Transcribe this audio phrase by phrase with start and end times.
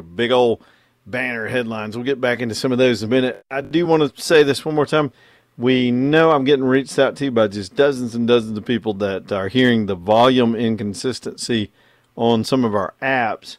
[0.00, 0.64] big old
[1.04, 1.96] banner headlines.
[1.96, 3.44] We'll get back into some of those in a minute.
[3.50, 5.12] I do want to say this one more time.
[5.58, 9.30] We know I'm getting reached out to by just dozens and dozens of people that
[9.30, 11.70] are hearing the volume inconsistency
[12.16, 13.58] on some of our apps.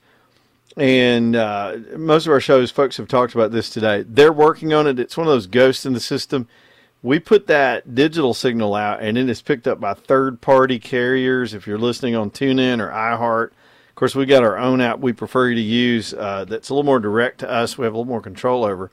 [0.76, 4.04] And uh, most of our shows, folks have talked about this today.
[4.08, 5.00] They're working on it.
[5.00, 6.48] It's one of those ghosts in the system.
[7.04, 11.54] We put that digital signal out, and it is picked up by third party carriers.
[11.54, 13.52] If you're listening on TuneIn or iHeart,
[13.94, 16.84] of course, we got our own app we prefer to use uh, that's a little
[16.84, 17.78] more direct to us.
[17.78, 18.90] We have a little more control over.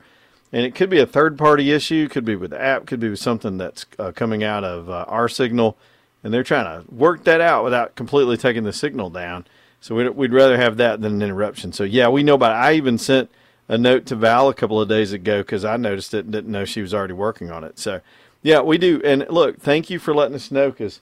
[0.53, 3.09] And it could be a third party issue, could be with the app, could be
[3.09, 5.75] with something that's uh, coming out of uh, our signal.
[6.23, 9.47] And they're trying to work that out without completely taking the signal down.
[9.79, 11.73] So we'd, we'd rather have that than an interruption.
[11.73, 12.63] So, yeah, we know about it.
[12.63, 13.31] I even sent
[13.67, 16.51] a note to Val a couple of days ago because I noticed it and didn't
[16.51, 17.79] know she was already working on it.
[17.79, 18.01] So,
[18.43, 19.01] yeah, we do.
[19.03, 21.01] And look, thank you for letting us know because,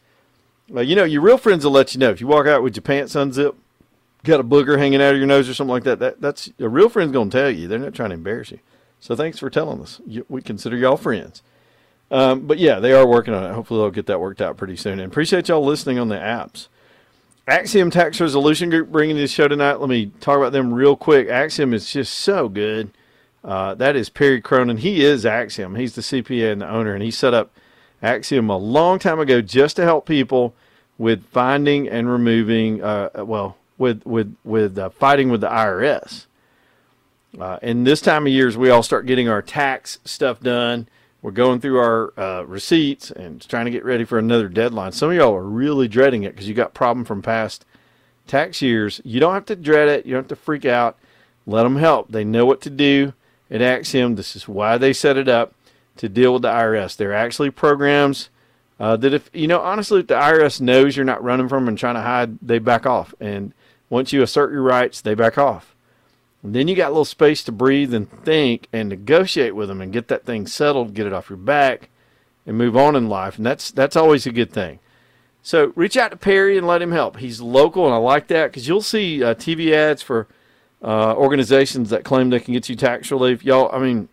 [0.73, 2.11] uh, you know, your real friends will let you know.
[2.11, 3.59] If you walk out with your pants unzipped,
[4.23, 6.69] got a booger hanging out of your nose or something like that, that that's a
[6.69, 7.67] real friend's going to tell you.
[7.67, 8.59] They're not trying to embarrass you.
[8.99, 10.01] So thanks for telling us.
[10.27, 11.41] We consider y'all friends.
[12.11, 13.53] Um, but yeah, they are working on it.
[13.53, 14.99] Hopefully they'll get that worked out pretty soon.
[14.99, 16.67] And appreciate y'all listening on the apps.
[17.47, 19.79] Axiom Tax Resolution Group bringing this show tonight.
[19.79, 21.29] Let me talk about them real quick.
[21.29, 22.91] Axiom is just so good.
[23.43, 24.77] Uh, that is Perry Cronin.
[24.77, 25.75] He is Axiom.
[25.75, 27.51] He's the CPA and the owner, and he set up
[28.03, 30.53] Axiom a long time ago just to help people
[30.97, 36.27] with finding and removing, uh, well, with with with uh, fighting with the IRS.
[37.39, 40.87] Uh, and this time of years, we all start getting our tax stuff done.
[41.21, 44.93] We're going through our uh, receipts and trying to get ready for another deadline.
[44.93, 47.65] Some of y'all are really dreading it because you got problem from past
[48.25, 49.01] tax years.
[49.03, 50.05] You don't have to dread it.
[50.05, 50.97] You don't have to freak out.
[51.45, 52.11] Let them help.
[52.11, 53.13] They know what to do
[53.51, 54.15] at Axiom.
[54.15, 55.53] This is why they set it up
[55.97, 56.95] to deal with the IRS.
[56.95, 58.29] They're actually programs
[58.79, 61.69] uh, that if you know honestly, if the IRS knows you're not running from them
[61.69, 63.53] and trying to hide, they back off and
[63.89, 65.75] once you assert your rights, they back off.
[66.41, 69.81] And then you got a little space to breathe and think and negotiate with them
[69.81, 71.89] and get that thing settled, get it off your back,
[72.45, 73.37] and move on in life.
[73.37, 74.79] And that's that's always a good thing.
[75.41, 77.17] So reach out to Perry and let him help.
[77.17, 80.27] He's local, and I like that because you'll see uh, TV ads for
[80.83, 83.43] uh, organizations that claim they can get you tax relief.
[83.43, 84.09] Y'all, I mean,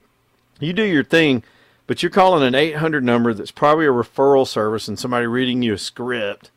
[0.59, 1.45] you do your thing,
[1.87, 5.75] but you're calling an 800 number that's probably a referral service and somebody reading you
[5.75, 6.51] a script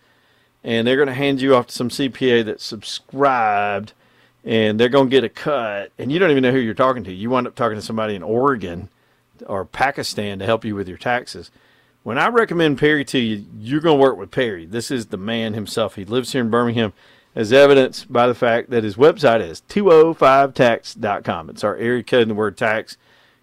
[0.63, 3.93] and they're going to hand you off to some CPA that's subscribed,
[4.43, 7.03] and they're going to get a cut, and you don't even know who you're talking
[7.03, 7.13] to.
[7.13, 8.89] You wind up talking to somebody in Oregon
[9.45, 11.51] or Pakistan to help you with your taxes.
[12.03, 14.65] When I recommend Perry to you, you're going to work with Perry.
[14.65, 15.95] This is the man himself.
[15.95, 16.93] He lives here in Birmingham,
[17.35, 21.49] as evidenced by the fact that his website is 205tax.com.
[21.49, 22.97] It's our area code in the word tax.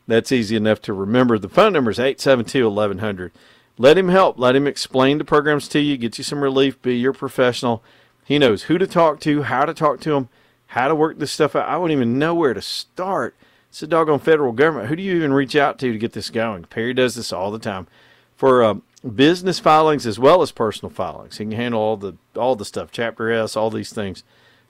[0.07, 1.39] That's easy enough to remember.
[1.39, 3.33] The phone number is 872 1100.
[3.79, 4.39] Let him help.
[4.39, 7.83] Let him explain the programs to you, get you some relief, be your professional.
[8.25, 10.29] He knows who to talk to, how to talk to him,
[10.69, 11.69] how to work this stuff out.
[11.69, 13.37] I wouldn't even know where to start.
[13.69, 14.89] It's a doggone federal government.
[14.89, 16.65] Who do you even reach out to to get this going?
[16.65, 17.87] Perry does this all the time
[18.35, 18.75] for uh,
[19.15, 21.37] business filings as well as personal filings.
[21.39, 24.25] He can handle all the all the stuff, Chapter S, all these things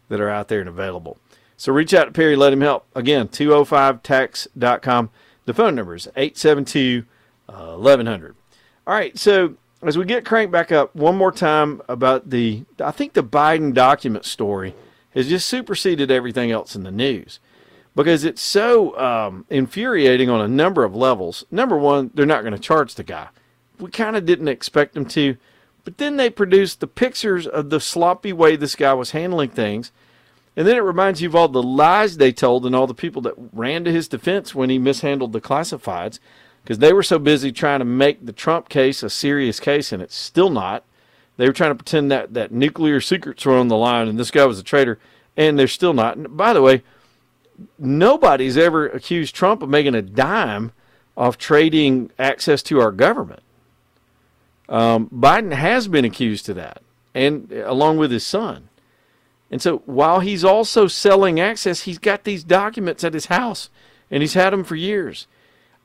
[0.08, 1.18] that are out there and available.
[1.56, 2.86] So reach out to Perry, let him help.
[2.94, 5.10] Again, 205tax.com.
[5.46, 7.04] The phone number is 872
[7.46, 8.34] 1100.
[8.86, 12.92] All right, so as we get cranked back up one more time about the, I
[12.92, 14.74] think the Biden document story
[15.10, 17.40] has just superseded everything else in the news.
[17.96, 21.44] because it's so um, infuriating on a number of levels.
[21.50, 23.28] Number one, they're not going to charge the guy.
[23.80, 25.36] We kind of didn't expect them to,
[25.82, 29.90] but then they produced the pictures of the sloppy way this guy was handling things.
[30.56, 33.20] And then it reminds you of all the lies they told and all the people
[33.22, 36.18] that ran to his defense when he mishandled the classifieds
[36.66, 40.02] because they were so busy trying to make the Trump case a serious case, and
[40.02, 40.82] it's still not.
[41.36, 44.32] They were trying to pretend that, that nuclear secrets were on the line and this
[44.32, 44.98] guy was a traitor,
[45.36, 46.16] and they're still not.
[46.16, 46.82] And by the way,
[47.78, 50.72] nobody's ever accused Trump of making a dime
[51.16, 53.44] off trading access to our government.
[54.68, 56.82] Um, Biden has been accused of that,
[57.14, 58.70] and along with his son.
[59.52, 63.70] And so while he's also selling access, he's got these documents at his house,
[64.10, 65.28] and he's had them for years.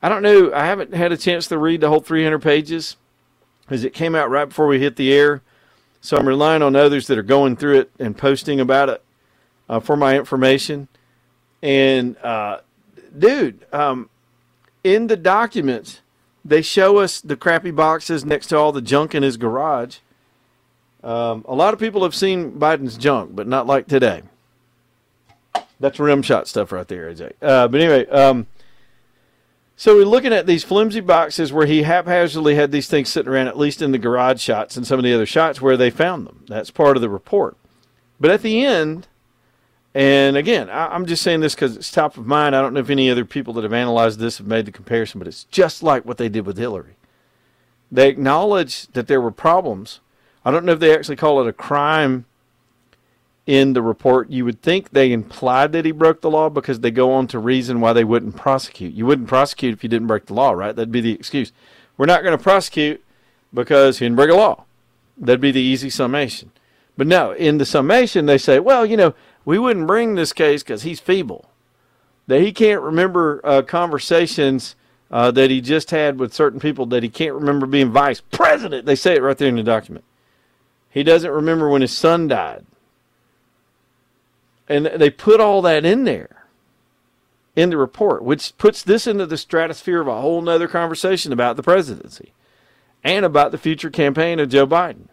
[0.02, 0.52] I don't know.
[0.52, 2.96] I haven't had a chance to read the whole 300 pages
[3.62, 5.42] because it came out right before we hit the air.
[6.00, 9.02] So I'm relying on others that are going through it and posting about it
[9.68, 10.88] uh, for my information.
[11.62, 12.60] And uh,
[13.16, 14.10] dude, um,
[14.82, 16.00] in the documents,
[16.44, 19.98] they show us the crappy boxes next to all the junk in his garage.
[21.04, 24.22] Um, a lot of people have seen Biden's junk, but not like today.
[25.78, 27.32] That's rim shot stuff right there, AJ.
[27.40, 28.46] Uh, but anyway, um,
[29.82, 33.48] so we're looking at these flimsy boxes where he haphazardly had these things sitting around,
[33.48, 36.24] at least in the garage shots and some of the other shots where they found
[36.24, 36.44] them.
[36.46, 37.56] That's part of the report.
[38.20, 39.08] But at the end,
[39.92, 42.54] and again, I, am just saying this because it's top of mind.
[42.54, 45.18] I don't know if any other people that have analyzed this have made the comparison,
[45.18, 46.94] but it's just like what they did with Hillary.
[47.90, 49.98] They acknowledge that there were problems.
[50.44, 52.26] I don't know if they actually call it a crime
[53.46, 56.90] in the report, you would think they implied that he broke the law because they
[56.90, 58.94] go on to reason why they wouldn't prosecute.
[58.94, 60.74] You wouldn't prosecute if you didn't break the law, right?
[60.74, 61.52] That'd be the excuse.
[61.96, 63.02] We're not going to prosecute
[63.52, 64.64] because he didn't break a law.
[65.16, 66.52] That'd be the easy summation.
[66.96, 70.62] But no, in the summation, they say, well, you know, we wouldn't bring this case
[70.62, 71.48] because he's feeble.
[72.28, 74.76] That he can't remember uh, conversations
[75.10, 78.86] uh, that he just had with certain people, that he can't remember being vice president.
[78.86, 80.04] They say it right there in the document.
[80.88, 82.64] He doesn't remember when his son died
[84.72, 86.46] and they put all that in there
[87.54, 91.56] in the report, which puts this into the stratosphere of a whole nother conversation about
[91.56, 92.32] the presidency
[93.04, 95.08] and about the future campaign of Joe Biden.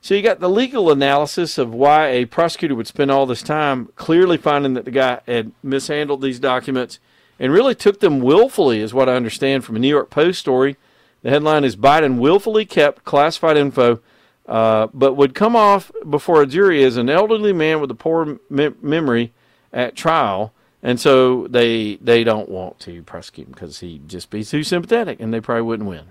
[0.00, 3.88] So you got the legal analysis of why a prosecutor would spend all this time
[3.96, 7.00] clearly finding that the guy had mishandled these documents
[7.40, 10.76] and really took them willfully, is what I understand from a New York Post story.
[11.22, 14.00] The headline is Biden willfully kept classified info
[14.46, 18.38] uh, but would come off before a jury as an elderly man with a poor
[18.48, 19.32] me- memory
[19.72, 20.52] at trial,
[20.82, 25.18] and so they they don't want to prosecute him because he'd just be too sympathetic,
[25.20, 26.04] and they probably wouldn't win.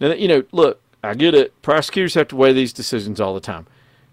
[0.00, 1.60] Now, you know, look, I get it.
[1.62, 3.66] Prosecutors have to weigh these decisions all the time.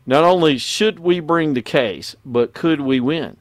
[0.05, 3.37] Not only should we bring the case, but could we win?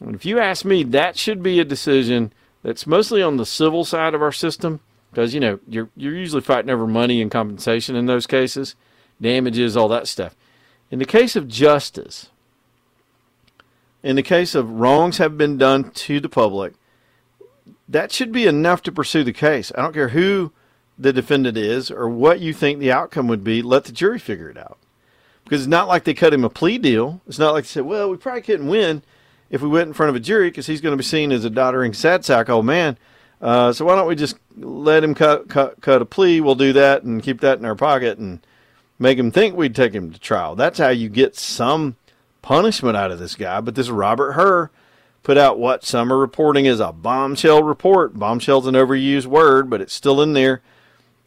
[0.00, 2.30] And if you ask me, that should be a decision
[2.62, 4.80] that's mostly on the civil side of our system,
[5.10, 8.74] because you know you're you're usually fighting over money and compensation in those cases
[9.20, 10.34] damages, all that stuff.
[10.90, 12.28] In the case of justice,
[14.02, 16.74] in the case of wrongs have been done to the public,
[17.88, 19.72] that should be enough to pursue the case.
[19.76, 20.52] I don't care who
[20.98, 23.62] the defendant is or what you think the outcome would be.
[23.62, 24.78] Let the jury figure it out.
[25.42, 27.20] Because it's not like they cut him a plea deal.
[27.26, 29.02] It's not like they said, well, we probably couldn't win
[29.50, 31.44] if we went in front of a jury because he's going to be seen as
[31.44, 32.96] a doddering sad sack old man.
[33.42, 36.40] Uh, so why don't we just let him cut, cut, cut a plea?
[36.40, 38.44] We'll do that and keep that in our pocket and
[38.98, 40.54] make him think we'd take him to trial.
[40.54, 41.96] That's how you get some
[42.42, 43.60] punishment out of this guy.
[43.60, 44.70] But this Robert Hur
[45.22, 48.18] put out what some are reporting is a bombshell report.
[48.18, 50.62] Bombshell's an overused word, but it's still in there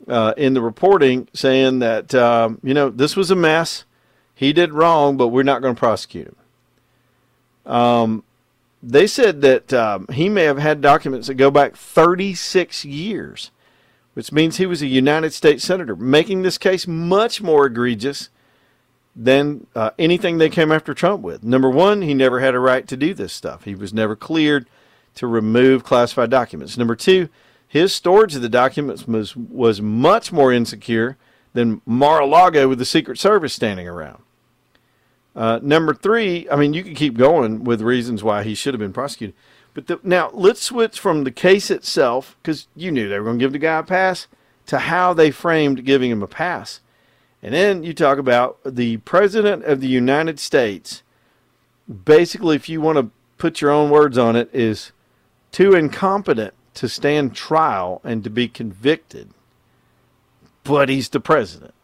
[0.07, 3.83] uh, in the reporting saying that, uh, you know, this was a mess.
[4.35, 7.73] He did wrong, but we're not going to prosecute him.
[7.73, 8.23] Um,
[8.81, 13.51] they said that um, he may have had documents that go back 36 years
[14.17, 18.29] which means he was a United States Senator, making this case much more egregious
[19.15, 21.43] than uh, anything they came after Trump with.
[21.43, 24.65] Number one, he never had a right to do this stuff, he was never cleared
[25.13, 26.79] to remove classified documents.
[26.79, 27.29] Number two,
[27.67, 31.15] his storage of the documents was, was much more insecure
[31.53, 34.23] than Mar a Lago with the Secret Service standing around.
[35.35, 38.81] Uh, number three, I mean, you could keep going with reasons why he should have
[38.81, 39.35] been prosecuted.
[39.77, 43.37] But the, now let's switch from the case itself, because you knew they were going
[43.37, 44.25] to give the guy a pass,
[44.65, 46.81] to how they framed giving him a pass.
[47.43, 51.03] And then you talk about the President of the United States.
[52.05, 54.93] Basically, if you want to put your own words on it, is
[55.51, 59.29] too incompetent to stand trial and to be convicted.
[60.63, 61.75] But he's the president.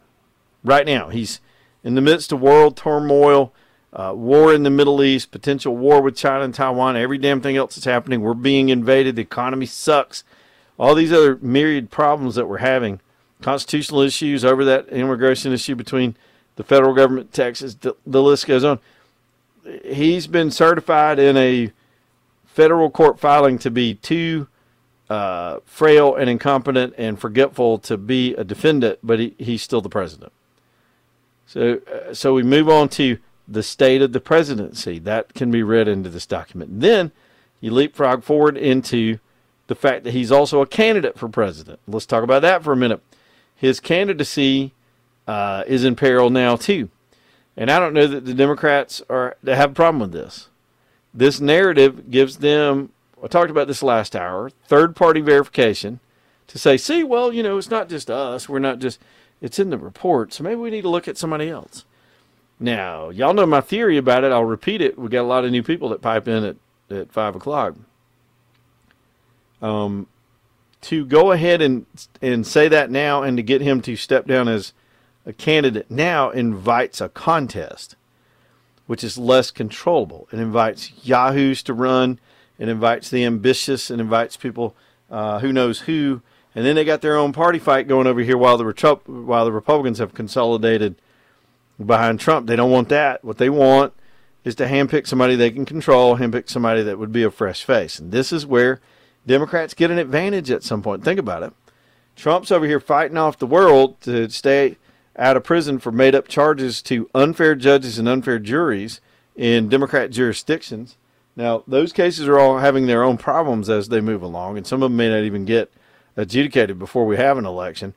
[0.63, 1.41] Right now, he's
[1.83, 3.53] in the midst of world turmoil.
[3.93, 7.55] Uh, war in the Middle East, potential war with China and Taiwan, every damn thing
[7.55, 8.21] else that's happening.
[8.21, 9.15] We're being invaded.
[9.15, 10.23] The economy sucks.
[10.79, 12.99] All these other myriad problems that we're having,
[13.41, 16.15] constitutional issues over that immigration issue between
[16.55, 18.79] the federal government, Texas, the, the list goes on.
[19.85, 21.71] He's been certified in a
[22.45, 24.47] federal court filing to be too
[25.09, 29.89] uh, frail and incompetent and forgetful to be a defendant, but he, he's still the
[29.89, 30.31] president.
[31.45, 34.99] So, uh, so we move on to the state of the presidency.
[34.99, 36.81] That can be read into this document.
[36.81, 37.11] Then
[37.59, 39.19] you leapfrog forward into
[39.67, 41.79] the fact that he's also a candidate for president.
[41.87, 43.01] Let's talk about that for a minute.
[43.55, 44.73] His candidacy
[45.27, 46.89] uh, is in peril now too,
[47.55, 50.49] and I don't know that the Democrats are they have a problem with this.
[51.13, 52.91] This narrative gives them.
[53.23, 54.49] I talked about this last hour.
[54.67, 56.01] Third party verification
[56.47, 58.49] to say, see, well, you know, it's not just us.
[58.49, 58.99] We're not just.
[59.41, 61.85] It's in the report, so maybe we need to look at somebody else.
[62.59, 64.31] Now, y'all know my theory about it.
[64.31, 64.97] I'll repeat it.
[64.97, 66.55] We got a lot of new people that pipe in at,
[66.89, 67.75] at 5 o'clock.
[69.61, 70.07] Um,
[70.81, 71.85] to go ahead and,
[72.21, 74.73] and say that now and to get him to step down as
[75.25, 77.95] a candidate now invites a contest,
[78.87, 80.27] which is less controllable.
[80.31, 82.19] It invites yahoos to run.
[82.59, 83.89] It invites the ambitious.
[83.89, 84.75] It invites people
[85.09, 86.21] uh, who knows who.
[86.53, 89.51] And then they got their own party fight going over here while the, while the
[89.51, 90.95] Republicans have consolidated–
[91.83, 92.47] behind Trump.
[92.47, 93.23] They don't want that.
[93.23, 93.93] What they want
[94.43, 97.99] is to handpick somebody they can control, handpick somebody that would be a fresh face.
[97.99, 98.81] And this is where
[99.25, 101.03] Democrats get an advantage at some point.
[101.03, 101.53] Think about it.
[102.15, 104.77] Trump's over here fighting off the world to stay
[105.15, 108.99] out of prison for made up charges to unfair judges and unfair juries
[109.35, 110.97] in Democrat jurisdictions.
[111.35, 114.83] Now, those cases are all having their own problems as they move along, and some
[114.83, 115.71] of them may not even get
[116.15, 117.95] adjudicated before we have an election.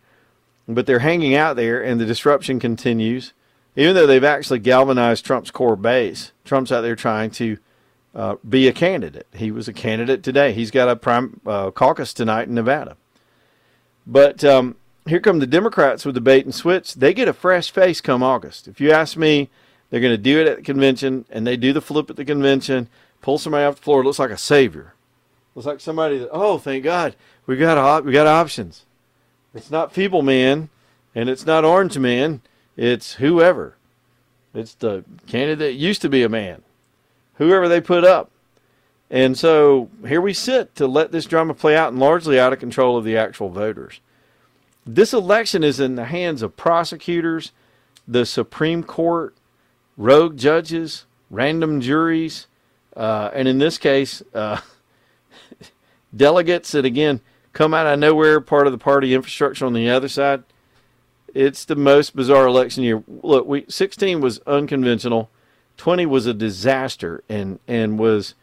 [0.66, 3.34] But they're hanging out there, and the disruption continues
[3.76, 7.58] even though they've actually galvanized Trump's core base, Trump's out there trying to
[8.14, 9.26] uh, be a candidate.
[9.34, 10.52] He was a candidate today.
[10.52, 12.96] He's got a prime uh, caucus tonight in Nevada.
[14.06, 16.94] But um, here come the Democrats with the bait and switch.
[16.94, 18.66] They get a fresh face come August.
[18.66, 19.50] If you ask me,
[19.90, 22.24] they're going to do it at the convention, and they do the flip at the
[22.24, 22.88] convention,
[23.20, 24.00] pull somebody off the floor.
[24.00, 24.94] It looks like a savior.
[25.54, 27.14] Looks like somebody that, oh, thank God,
[27.46, 28.84] we got we got options.
[29.54, 30.70] It's not feeble man,
[31.14, 32.40] and it's not orange man
[32.76, 33.76] it's whoever.
[34.54, 36.62] It's the candidate used to be a man.
[37.34, 38.30] Whoever they put up.
[39.10, 42.58] And so here we sit to let this drama play out and largely out of
[42.58, 44.00] control of the actual voters.
[44.84, 47.52] This election is in the hands of prosecutors,
[48.06, 49.34] the Supreme Court,
[49.96, 52.46] rogue judges, random juries,
[52.96, 54.60] uh, and in this case, uh,
[56.16, 57.20] delegates that again
[57.52, 60.42] come out of nowhere, part of the party infrastructure on the other side
[61.34, 63.02] it's the most bizarre election year.
[63.22, 65.30] Look, we 16 was unconventional,
[65.76, 68.34] 20 was a disaster, and and was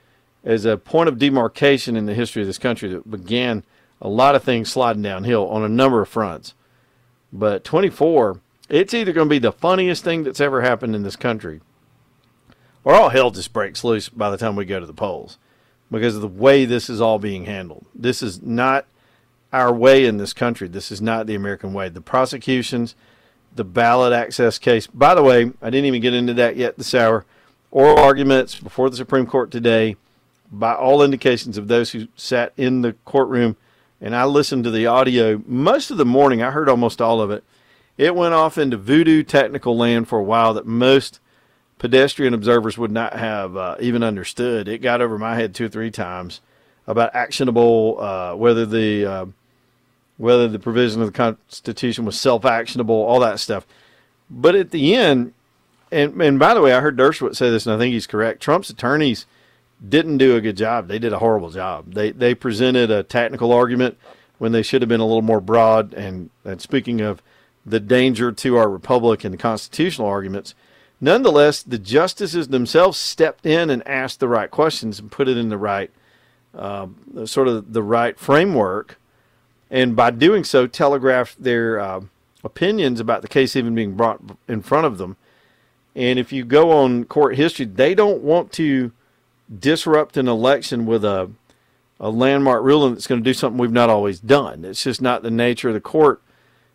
[0.44, 3.63] as a point of demarcation in the history of this country that began
[4.02, 6.54] a lot of things sliding downhill on a number of fronts.
[7.32, 11.16] But 24, it's either going to be the funniest thing that's ever happened in this
[11.16, 11.62] country,
[12.84, 15.38] or all hell just breaks loose by the time we go to the polls
[15.90, 17.86] because of the way this is all being handled.
[17.96, 18.86] This is not
[19.53, 20.67] our way in this country.
[20.67, 21.88] This is not the American way.
[21.88, 22.95] The prosecutions,
[23.55, 24.88] the ballot access case.
[24.88, 27.25] By the way, I didn't even get into that yet this hour.
[27.72, 29.95] Oral arguments before the Supreme Court today,
[30.51, 33.55] by all indications of those who sat in the courtroom,
[34.01, 36.41] and I listened to the audio most of the morning.
[36.41, 37.43] I heard almost all of it.
[37.98, 41.19] It went off into voodoo technical land for a while that most
[41.77, 44.67] pedestrian observers would not have uh, even understood.
[44.67, 46.41] It got over my head two or three times
[46.88, 49.25] about actionable, uh, whether the uh,
[50.17, 53.65] whether the provision of the Constitution was self actionable, all that stuff.
[54.29, 55.34] But at the end,
[55.91, 58.41] and, and by the way, I heard Dershowitz say this, and I think he's correct.
[58.41, 59.25] Trump's attorneys
[59.88, 60.88] didn't do a good job.
[60.88, 61.93] They did a horrible job.
[61.93, 63.98] They they presented a technical argument
[64.38, 65.93] when they should have been a little more broad.
[65.93, 67.22] And, and speaking of
[67.65, 70.55] the danger to our republic and the constitutional arguments,
[71.00, 75.50] nonetheless, the justices themselves stepped in and asked the right questions and put it in
[75.50, 75.91] the right
[76.53, 76.88] uh,
[77.25, 79.00] sort of the right framework
[79.74, 82.01] and by doing so, telegraphed their uh,
[82.44, 85.18] opinions about the case even being brought in front of them.
[85.96, 88.92] And if you go on court history, they don't want to
[89.60, 91.32] disrupt an election with a
[92.00, 94.65] a landmark ruling that's going to do something we've not always done.
[94.65, 96.22] It's just not the nature of the court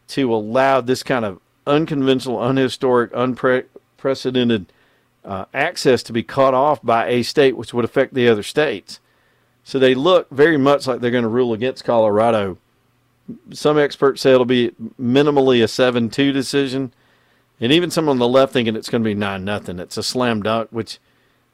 [0.09, 4.73] to allow this kind of unconventional, unhistoric, unprecedented
[5.25, 9.01] uh, access to be cut off by a state, which would affect the other states.
[9.65, 12.57] So they look very much like they're going to rule against Colorado
[13.53, 16.93] some experts say it'll be minimally a 7 2 decision.
[17.61, 19.79] And even some on the left thinking it's going to be 9 nothing.
[19.79, 20.99] It's a slam dunk, which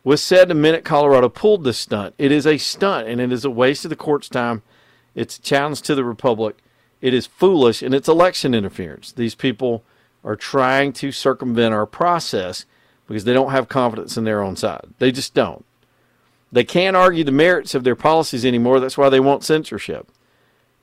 [0.02, 2.14] was said the minute Colorado pulled this stunt.
[2.18, 4.62] It is a stunt, and it is a waste of the court's time.
[5.14, 6.56] It's a challenge to the Republic.
[7.00, 9.12] It is foolish, and it's election interference.
[9.12, 9.82] These people
[10.22, 12.66] are trying to circumvent our process
[13.06, 14.86] because they don't have confidence in their own side.
[14.98, 15.64] They just don't.
[16.52, 18.80] They can't argue the merits of their policies anymore.
[18.80, 20.08] That's why they want censorship.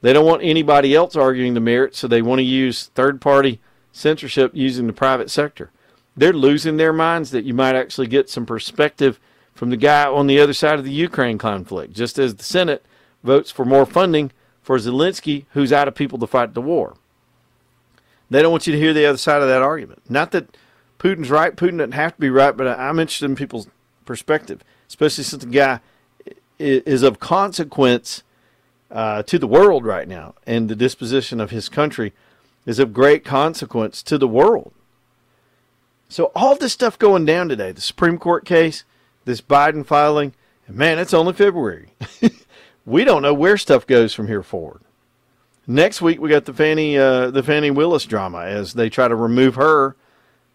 [0.02, 3.60] They don't want anybody else arguing the merits, so they want to use third party
[3.92, 5.72] censorship using the private sector.
[6.16, 9.20] They're losing their minds that you might actually get some perspective
[9.54, 12.86] from the guy on the other side of the Ukraine conflict, just as the Senate
[13.24, 14.32] votes for more funding
[14.62, 16.96] for Zelensky, who's out of people to fight the war.
[18.30, 20.02] They don't want you to hear the other side of that argument.
[20.10, 20.58] Not that
[20.98, 21.56] Putin's right.
[21.56, 23.68] Putin doesn't have to be right, but I'm interested in people's
[24.06, 25.80] perspective, especially since the guy
[26.58, 28.24] is of consequence
[28.92, 32.14] uh, to the world right now, and the disposition of his country
[32.66, 34.74] is of great consequence to the world.
[36.10, 38.84] So all this stuff going down today, the Supreme Court case,
[39.26, 40.34] this Biden filing,
[40.68, 41.94] and man, it's only February.
[42.86, 44.82] we don't know where stuff goes from here forward.
[45.66, 49.16] Next week we got the Fani uh, the Fani Willis drama as they try to
[49.16, 49.96] remove her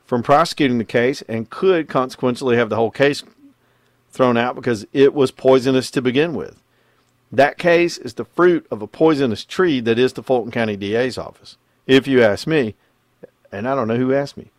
[0.04, 3.22] from prosecuting the case and could consequentially have the whole case
[4.10, 6.60] thrown out because it was poisonous to begin with.
[7.32, 11.18] That case is the fruit of a poisonous tree that is the Fulton County DA's
[11.18, 11.56] office,
[11.86, 12.74] if you ask me.
[13.50, 14.50] And I don't know who asked me,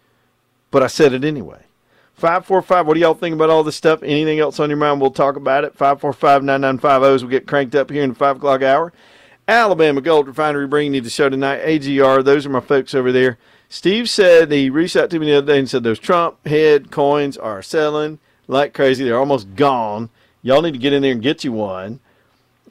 [0.72, 1.62] but I said it anyway.
[2.16, 4.02] 545, what do y'all think about all this stuff?
[4.02, 5.00] Anything else on your mind?
[5.00, 5.76] We'll talk about it.
[5.76, 8.92] 545 9950 as we get cranked up here in the 5 o'clock hour.
[9.48, 11.60] Alabama Gold Refinery bringing you the show tonight.
[11.60, 13.38] AGR, those are my folks over there.
[13.70, 16.90] Steve said, he reached out to me the other day and said, those Trump head
[16.90, 19.04] coins are selling like crazy.
[19.04, 20.10] They're almost gone.
[20.42, 22.00] Y'all need to get in there and get you one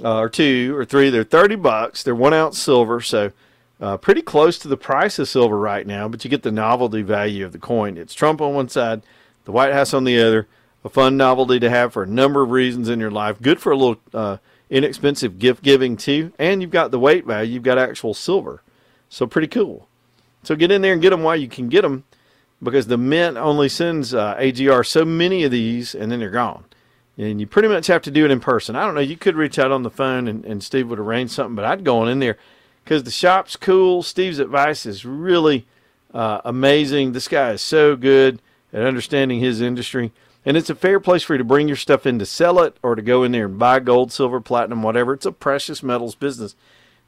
[0.03, 1.11] uh, or two or three.
[1.11, 2.03] They're 30 bucks.
[2.03, 3.33] They're one ounce silver, so
[3.81, 7.03] uh, pretty close to the price of silver right now, but you get the novelty
[7.03, 7.99] value of the coin.
[7.99, 9.03] It's Trump on one side,
[9.45, 10.47] the White House on the other.
[10.85, 13.43] A fun novelty to have for a number of reasons in your life.
[13.43, 14.37] Good for a little uh,
[14.71, 16.33] inexpensive gift giving, too.
[16.39, 18.63] And you've got the weight value, you've got actual silver.
[19.09, 19.89] So, pretty cool.
[20.45, 22.05] So, get in there and get them while you can get them
[22.63, 26.65] because the Mint only sends uh, AGR so many of these and then they're gone
[27.19, 28.77] and you pretty much have to do it in person.
[28.77, 29.01] I don't know.
[29.01, 31.85] You could reach out on the phone and, and Steve would arrange something, but I'd
[31.85, 32.37] go on in there
[32.85, 34.03] because the shop's cool.
[34.03, 35.67] Steve's advice is really
[36.13, 37.13] uh, amazing.
[37.13, 38.41] This guy is so good
[38.73, 40.13] at understanding his industry.
[40.45, 42.77] And it's a fair place for you to bring your stuff in to sell it
[42.83, 45.15] or to go in there and buy gold, silver, platinum, whatever.
[45.15, 46.55] It's a precious metals business.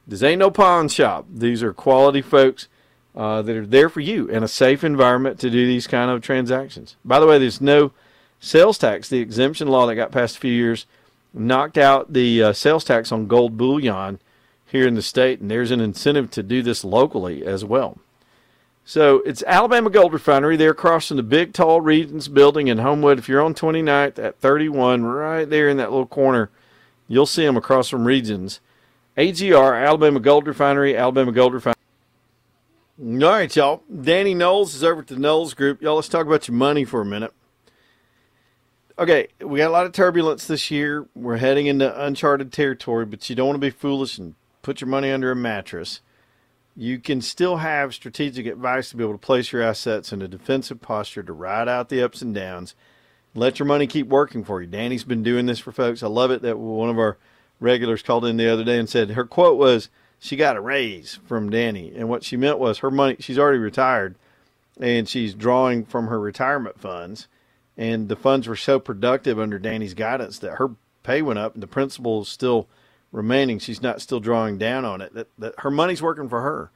[0.05, 1.25] This ain't no pawn shop.
[1.31, 2.67] These are quality folks
[3.15, 6.21] uh, that are there for you in a safe environment to do these kind of
[6.21, 6.97] transactions.
[7.05, 7.93] By the way, there's no
[8.39, 10.85] sales tax, the exemption law that got passed a few years,
[11.33, 14.19] knocked out the uh, sales tax on gold bullion
[14.65, 17.97] here in the state, and there's an incentive to do this locally as well.
[18.85, 20.57] So it's Alabama Gold Refinery.
[20.57, 23.19] They're across from the big, tall Regions building in Homewood.
[23.19, 26.49] If you're on 29th at 31, right there in that little corner,
[27.07, 28.61] you'll see them across from Regions.
[29.15, 31.75] AGR, Alabama Gold Refinery, Alabama Gold Refinery.
[32.99, 33.83] All right, y'all.
[34.01, 35.81] Danny Noles is over at the Noles Group.
[35.81, 37.33] Y'all, let's talk about your money for a minute
[38.99, 41.07] okay, we got a lot of turbulence this year.
[41.15, 44.89] We're heading into uncharted territory, but you don't want to be foolish and put your
[44.89, 46.01] money under a mattress.
[46.75, 50.27] You can still have strategic advice to be able to place your assets in a
[50.27, 52.75] defensive posture to ride out the ups and downs.
[53.33, 54.67] Let your money keep working for you.
[54.67, 56.03] Danny's been doing this for folks.
[56.03, 57.17] I love it that one of our
[57.59, 61.19] regulars called in the other day and said her quote was she got a raise
[61.25, 61.93] from Danny.
[61.95, 64.15] And what she meant was her money, she's already retired
[64.79, 67.27] and she's drawing from her retirement funds
[67.79, 71.63] and the funds were so productive under Danny's guidance that her pay went up and
[71.63, 72.67] the principal is still
[73.13, 73.57] remaining.
[73.57, 75.13] She's not still drawing down on it.
[75.13, 76.71] That, that her money's working for her.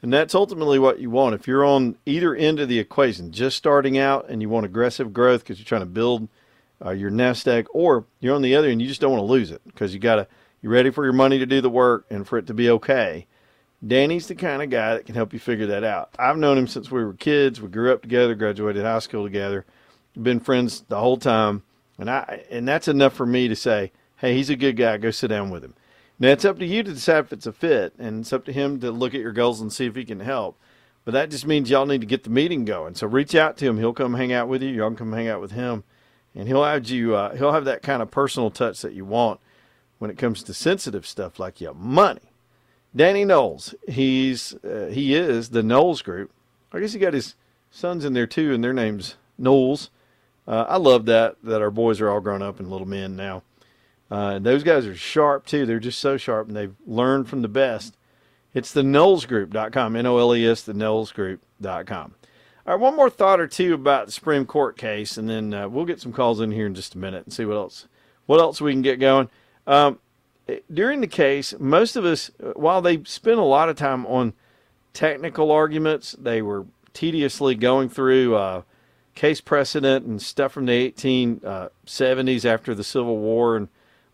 [0.00, 1.34] And that's ultimately what you want.
[1.34, 5.12] If you're on either end of the equation, just starting out and you want aggressive
[5.12, 6.26] growth because you're trying to build
[6.82, 9.26] uh, your nest egg, or you're on the other end, you just don't want to
[9.26, 10.26] lose it because you got to,
[10.62, 13.26] you're ready for your money to do the work and for it to be okay.
[13.86, 16.14] Danny's the kind of guy that can help you figure that out.
[16.18, 17.60] I've known him since we were kids.
[17.60, 19.66] We grew up together, graduated high school together
[20.16, 21.62] been friends the whole time,
[21.98, 24.96] and I and that's enough for me to say, hey, he's a good guy.
[24.96, 25.74] Go sit down with him.
[26.18, 28.52] Now it's up to you to decide if it's a fit, and it's up to
[28.52, 30.58] him to look at your goals and see if he can help.
[31.04, 32.96] But that just means y'all need to get the meeting going.
[32.96, 33.78] So reach out to him.
[33.78, 34.70] He'll come hang out with you.
[34.70, 35.84] Y'all can come hang out with him,
[36.34, 37.14] and he'll have you.
[37.14, 39.40] Uh, he'll have that kind of personal touch that you want
[39.98, 42.32] when it comes to sensitive stuff like your money.
[42.94, 46.30] Danny Noles, he's uh, he is the Noles Group.
[46.72, 47.34] I guess he got his
[47.70, 49.90] sons in there too, and their names Noles.
[50.46, 53.42] Uh, I love that that our boys are all grown up and little men now.
[54.10, 55.66] Uh, those guys are sharp too.
[55.66, 57.96] They're just so sharp, and they've learned from the best.
[58.54, 62.14] It's the Nolesgroup.com, N O L E S, the Nolesgroup.com.
[62.66, 65.68] All right, one more thought or two about the Supreme Court case, and then uh,
[65.68, 67.86] we'll get some calls in here in just a minute and see what else
[68.26, 69.28] what else we can get going.
[69.66, 69.98] Um,
[70.72, 74.32] during the case, most of us, while they spent a lot of time on
[74.92, 78.62] technical arguments, they were tediously going through uh,
[79.16, 83.68] case precedent and stuff from the 1870s uh, after the Civil War and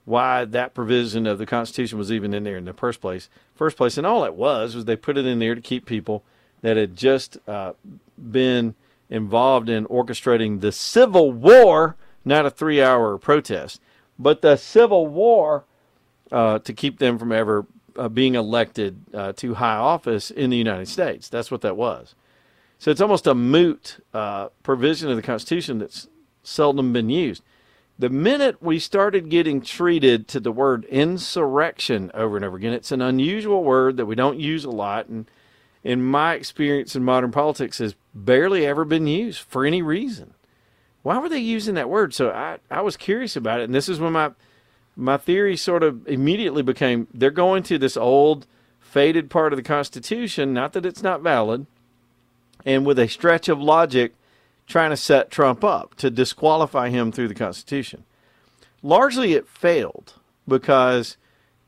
[0.04, 3.28] why that provision of the Constitution was even in there in the first place.
[3.54, 6.24] First place, and all it was was they put it in there to keep people
[6.62, 7.74] that had just uh,
[8.18, 8.74] been
[9.10, 13.80] involved in orchestrating the Civil War, not a three-hour protest,
[14.18, 15.64] but the Civil War
[16.30, 20.56] uh, to keep them from ever uh, being elected uh, to high office in the
[20.56, 21.28] United States.
[21.28, 22.14] That's what that was.
[22.82, 26.08] So it's almost a moot uh, provision of the Constitution that's
[26.42, 27.44] seldom been used.
[27.96, 32.90] The minute we started getting treated to the word insurrection over and over again, it's
[32.90, 35.30] an unusual word that we don't use a lot, and
[35.84, 40.34] in my experience in modern politics, has barely ever been used for any reason.
[41.02, 42.12] Why were they using that word?
[42.12, 44.32] So I, I was curious about it, and this is when my
[44.96, 48.48] my theory sort of immediately became they're going to this old
[48.80, 51.66] faded part of the Constitution, not that it's not valid,
[52.64, 54.14] and with a stretch of logic,
[54.66, 58.04] trying to set Trump up to disqualify him through the Constitution.
[58.82, 60.14] Largely, it failed
[60.46, 61.16] because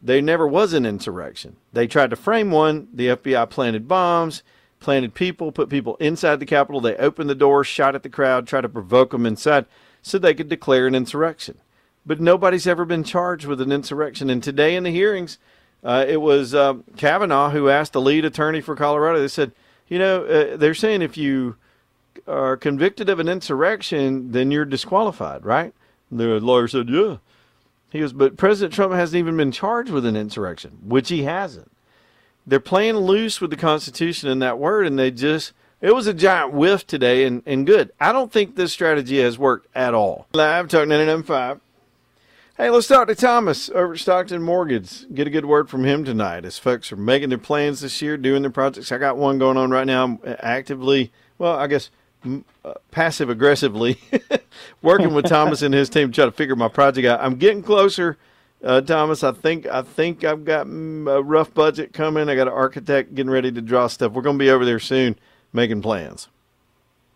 [0.03, 1.57] there never was an insurrection.
[1.73, 2.89] They tried to frame one.
[2.93, 4.43] The FBI planted bombs,
[4.81, 6.81] planted people, put people inside the Capitol.
[6.81, 9.67] They opened the doors, shot at the crowd, tried to provoke them inside
[10.03, 11.59] so they could declare an insurrection.
[12.05, 14.29] But nobody's ever been charged with an insurrection.
[14.29, 15.39] And today in the hearings,
[15.83, 19.21] uh, it was uh, Kavanaugh who asked the lead attorney for Colorado.
[19.21, 19.53] They said,
[19.89, 21.57] you know, uh, they're saying if you
[22.27, 25.75] are convicted of an insurrection, then you're disqualified, right?
[26.11, 27.17] The lawyer said, yeah.
[27.91, 31.71] He goes, but President Trump hasn't even been charged with an insurrection, which he hasn't.
[32.47, 36.15] They're playing loose with the Constitution and that word, and they just, it was a
[36.15, 37.93] giant whiff today and, and good.
[38.01, 40.27] I don't think this strategy has worked at all.
[40.33, 41.61] Live, talking 995.
[42.57, 45.13] Hey, let's talk to Thomas over at Stockton Mortgage.
[45.13, 48.17] Get a good word from him tonight as folks are making their plans this year,
[48.17, 48.93] doing their projects.
[48.93, 50.05] I got one going on right now.
[50.05, 51.91] I'm actively, well, I guess
[52.25, 53.99] uh, passive aggressively
[54.83, 57.19] working with Thomas and his team to try to figure my project out.
[57.21, 58.19] I'm getting closer,
[58.63, 59.25] uh, Thomas.
[59.25, 62.29] I think I think I've got mm, a rough budget coming.
[62.29, 64.13] I got an architect getting ready to draw stuff.
[64.13, 65.19] We're going to be over there soon
[65.53, 66.29] making plans.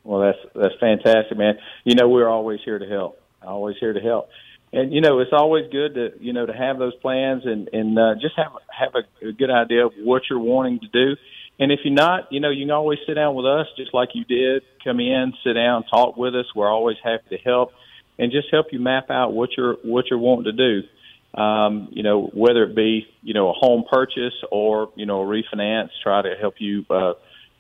[0.03, 1.61] Well, that's that's fantastic, man.
[1.85, 3.23] You know, we're always here to help.
[3.41, 4.31] Always here to help
[4.73, 7.99] and you know it's always good to you know to have those plans and and
[7.99, 11.17] uh, just have have a, a good idea of what you're wanting to do.
[11.61, 14.11] And if you're not, you know, you can always sit down with us, just like
[14.15, 14.63] you did.
[14.85, 16.47] Come in, sit down, talk with us.
[16.55, 17.73] We're always happy to help,
[18.17, 21.41] and just help you map out what you're what you're wanting to do.
[21.41, 25.25] Um, you know, whether it be you know a home purchase or you know a
[25.25, 27.15] refinance, try to help you uh,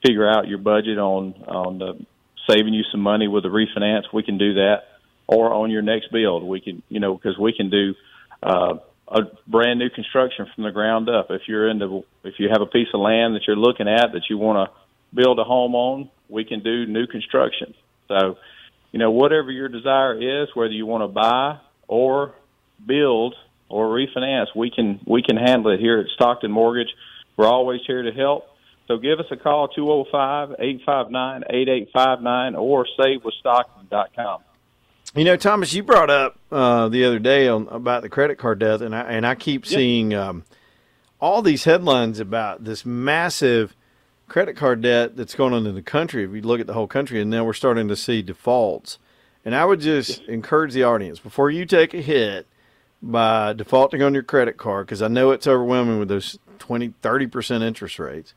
[0.04, 2.06] figure out your budget on on the,
[2.48, 4.04] saving you some money with a refinance.
[4.12, 4.84] We can do that
[5.28, 6.42] or on your next build.
[6.42, 7.94] We can, you know, because we can do
[8.42, 8.74] uh,
[9.06, 11.26] a brand new construction from the ground up.
[11.30, 14.22] If you're into, if you have a piece of land that you're looking at that
[14.28, 14.74] you want to
[15.14, 17.74] build a home on, we can do new construction.
[18.08, 18.36] So,
[18.90, 22.34] you know, whatever your desire is, whether you want to buy or
[22.84, 23.34] build
[23.68, 26.88] or refinance, we can we can handle it here at Stockton Mortgage.
[27.36, 28.46] We're always here to help.
[28.86, 34.40] So give us a call, 205-859-8859 or savewithstockton.com.
[35.14, 38.58] You know, Thomas, you brought up uh, the other day on, about the credit card
[38.58, 39.78] debt, and I and I keep yep.
[39.78, 40.44] seeing um,
[41.20, 43.74] all these headlines about this massive
[44.28, 46.24] credit card debt that's going on in the country.
[46.24, 48.98] If you look at the whole country, and now we're starting to see defaults.
[49.44, 52.46] And I would just encourage the audience before you take a hit
[53.00, 57.62] by defaulting on your credit card, because I know it's overwhelming with those 20, 30%
[57.62, 58.34] interest rates.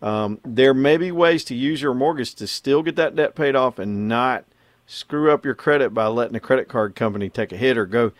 [0.00, 3.54] Um, there may be ways to use your mortgage to still get that debt paid
[3.54, 4.44] off and not–
[4.88, 8.10] screw up your credit by letting a credit card company take a hit or go.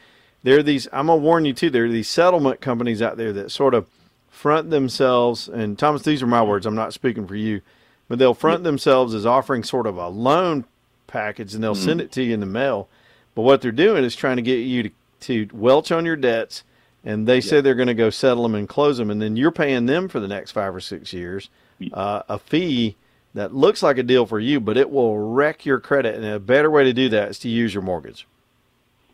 [0.43, 3.17] There are these, I'm going to warn you too, there are these settlement companies out
[3.17, 3.89] there that sort of
[4.31, 7.63] front themselves, and Thomas, these are my words, I'm not speaking for you,
[8.07, 10.65] but they'll front themselves as offering sort of a loan
[11.07, 11.85] package and they'll mm-hmm.
[11.85, 12.89] send it to you in the mail.
[13.35, 16.65] But what they're doing is trying to get you to, to welch on your debts,
[17.03, 19.51] and they say they're going to go settle them and close them, and then you're
[19.51, 21.49] paying them for the next five or six years
[21.93, 22.97] uh, a fee
[23.39, 26.15] that looks like a deal for you, but it will wreck your credit.
[26.15, 28.27] And a better way to do that is to use your mortgage.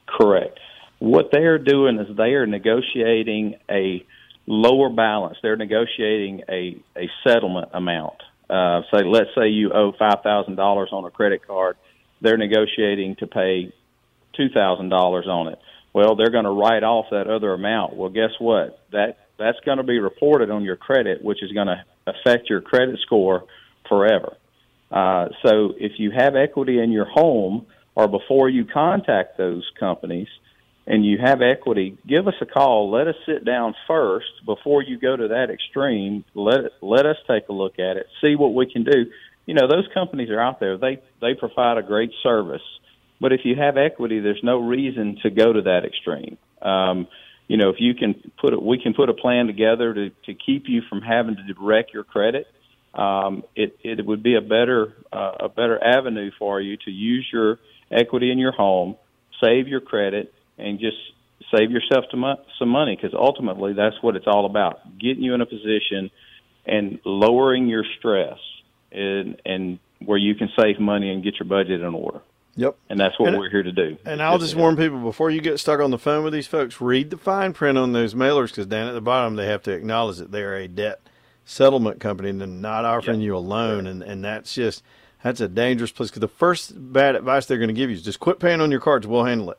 [0.07, 0.59] Correct.
[0.99, 4.05] What they are doing is they are negotiating a
[4.47, 5.39] lower balance.
[5.43, 8.23] They're negotiating a, a settlement amount.
[8.49, 11.77] Uh, say, let's say you owe five thousand dollars on a credit card.
[12.21, 13.73] They're negotiating to pay
[14.37, 15.59] two thousand dollars on it.
[15.93, 17.97] Well, they're going to write off that other amount.
[17.97, 18.81] Well, guess what?
[18.93, 22.61] That that's going to be reported on your credit, which is going to affect your
[22.61, 23.45] credit score
[23.89, 24.37] forever.
[24.91, 30.29] Uh, so if you have equity in your home, or before you contact those companies,
[30.87, 32.91] and you have equity, give us a call.
[32.91, 36.25] Let us sit down first before you go to that extreme.
[36.35, 39.07] Let let us take a look at it, see what we can do.
[39.47, 40.77] You know, those companies are out there.
[40.77, 42.63] They they provide a great service,
[43.21, 46.37] but if you have equity, there's no reason to go to that extreme.
[46.61, 47.09] Um,
[47.49, 50.35] you know, if you can put it, we can put a plan together to to
[50.35, 52.47] keep you from having to wreck your credit.
[52.95, 57.27] Um, it it would be a better uh, a better avenue for you to use
[57.33, 57.59] your
[57.91, 58.97] equity in your home,
[59.43, 60.97] save your credit, and just
[61.55, 62.25] save yourself some
[62.59, 66.11] some money because ultimately that's what it's all about getting you in a position
[66.67, 68.39] and lowering your stress
[68.93, 72.21] and and where you can save money and get your budget in order.
[72.57, 72.77] Yep.
[72.89, 73.97] And that's what and, we're here to do.
[74.05, 76.81] and i'll just warn people before you get stuck on the phone with these folks
[76.81, 79.73] read the fine print on those mailers because down at the bottom they have to
[79.73, 81.01] acknowledge that they're a debt
[81.45, 84.83] settlement company and they're not offering you a loan and and that's just
[85.23, 88.03] that's a dangerous place because the first bad advice they're going to give you is
[88.03, 89.59] just quit paying on your cards we'll handle it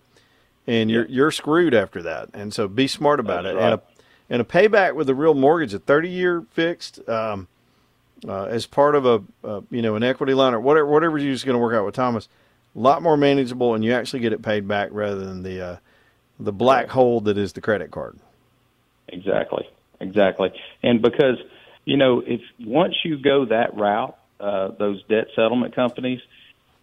[0.67, 2.29] and you're you're screwed after that.
[2.33, 3.57] And so be smart about That's it.
[3.57, 3.65] Right.
[3.65, 3.81] And a
[4.29, 7.47] and a payback with a real mortgage, a 30 year fixed, um,
[8.27, 11.33] uh, as part of a uh, you know an equity line or whatever whatever you're
[11.33, 12.27] just going to work out with Thomas,
[12.75, 15.77] a lot more manageable, and you actually get it paid back rather than the uh,
[16.39, 18.17] the black hole that is the credit card.
[19.07, 19.69] Exactly,
[19.99, 21.37] exactly, and because
[21.85, 26.19] you know if once you go that route, uh, those debt settlement companies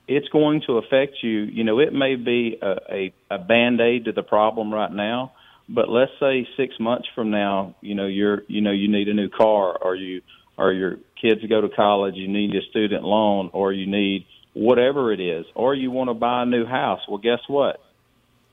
[0.09, 1.43] it's going to affect you.
[1.43, 5.33] You know, it may be a, a, a band aid to the problem right now,
[5.69, 9.15] but let's say six months from now, you know, you're, you know, you need a
[9.15, 10.23] new car or you,
[10.59, 15.13] or your kids go to college, you need a student loan or you need whatever
[15.13, 17.01] it is, or you want to buy a new house.
[17.09, 17.81] Well, guess what?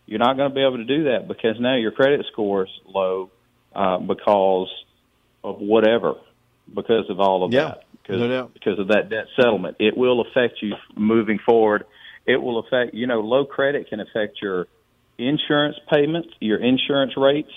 [0.05, 2.69] You're not going to be able to do that because now your credit score is
[2.87, 3.29] low
[3.75, 4.69] uh, because
[5.43, 6.15] of whatever,
[6.73, 7.65] because of all of yeah.
[7.65, 9.77] that because no because of that debt settlement.
[9.79, 11.85] It will affect you moving forward.
[12.25, 14.67] It will affect you know low credit can affect your
[15.17, 17.51] insurance payments, your insurance rates.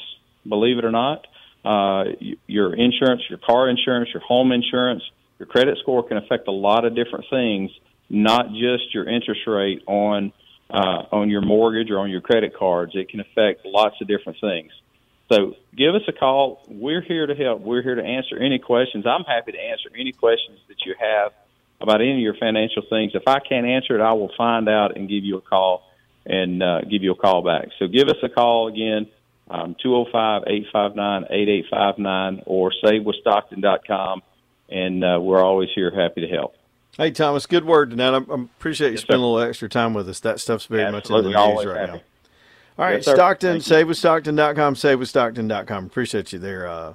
[0.47, 1.27] Believe it or not,
[1.65, 2.05] uh,
[2.47, 5.03] your insurance, your car insurance, your home insurance,
[5.39, 7.71] your credit score can affect a lot of different things,
[8.11, 10.33] not just your interest rate on
[10.69, 12.93] uh, on your mortgage or on your credit cards.
[12.95, 14.73] It can affect lots of different things.
[15.33, 16.63] So give us a call.
[16.69, 17.63] We're here to help.
[17.63, 19.07] We're here to answer any questions.
[19.07, 21.33] I'm happy to answer any questions that you have
[21.81, 23.13] about any of your financial things.
[23.15, 25.89] If I can't answer it, I will find out and give you a call
[26.27, 27.69] and uh, give you a call back.
[27.79, 29.09] So give us a call again,
[29.49, 34.23] um, 205-859-8859 or savewithstockton.com,
[34.69, 36.55] and uh, we're always here happy to help.
[36.99, 38.15] Hey, Thomas, good word tonight.
[38.15, 39.27] I appreciate you yes, spending sir.
[39.27, 40.21] a little extra time with us.
[40.21, 41.33] That stuff's very Absolutely.
[41.33, 41.99] much in the news right happy.
[41.99, 42.05] now.
[42.79, 45.87] All right, yes, Stockton, savewithstockton.com, savewithstockton.com.
[45.87, 46.95] Appreciate you there, uh,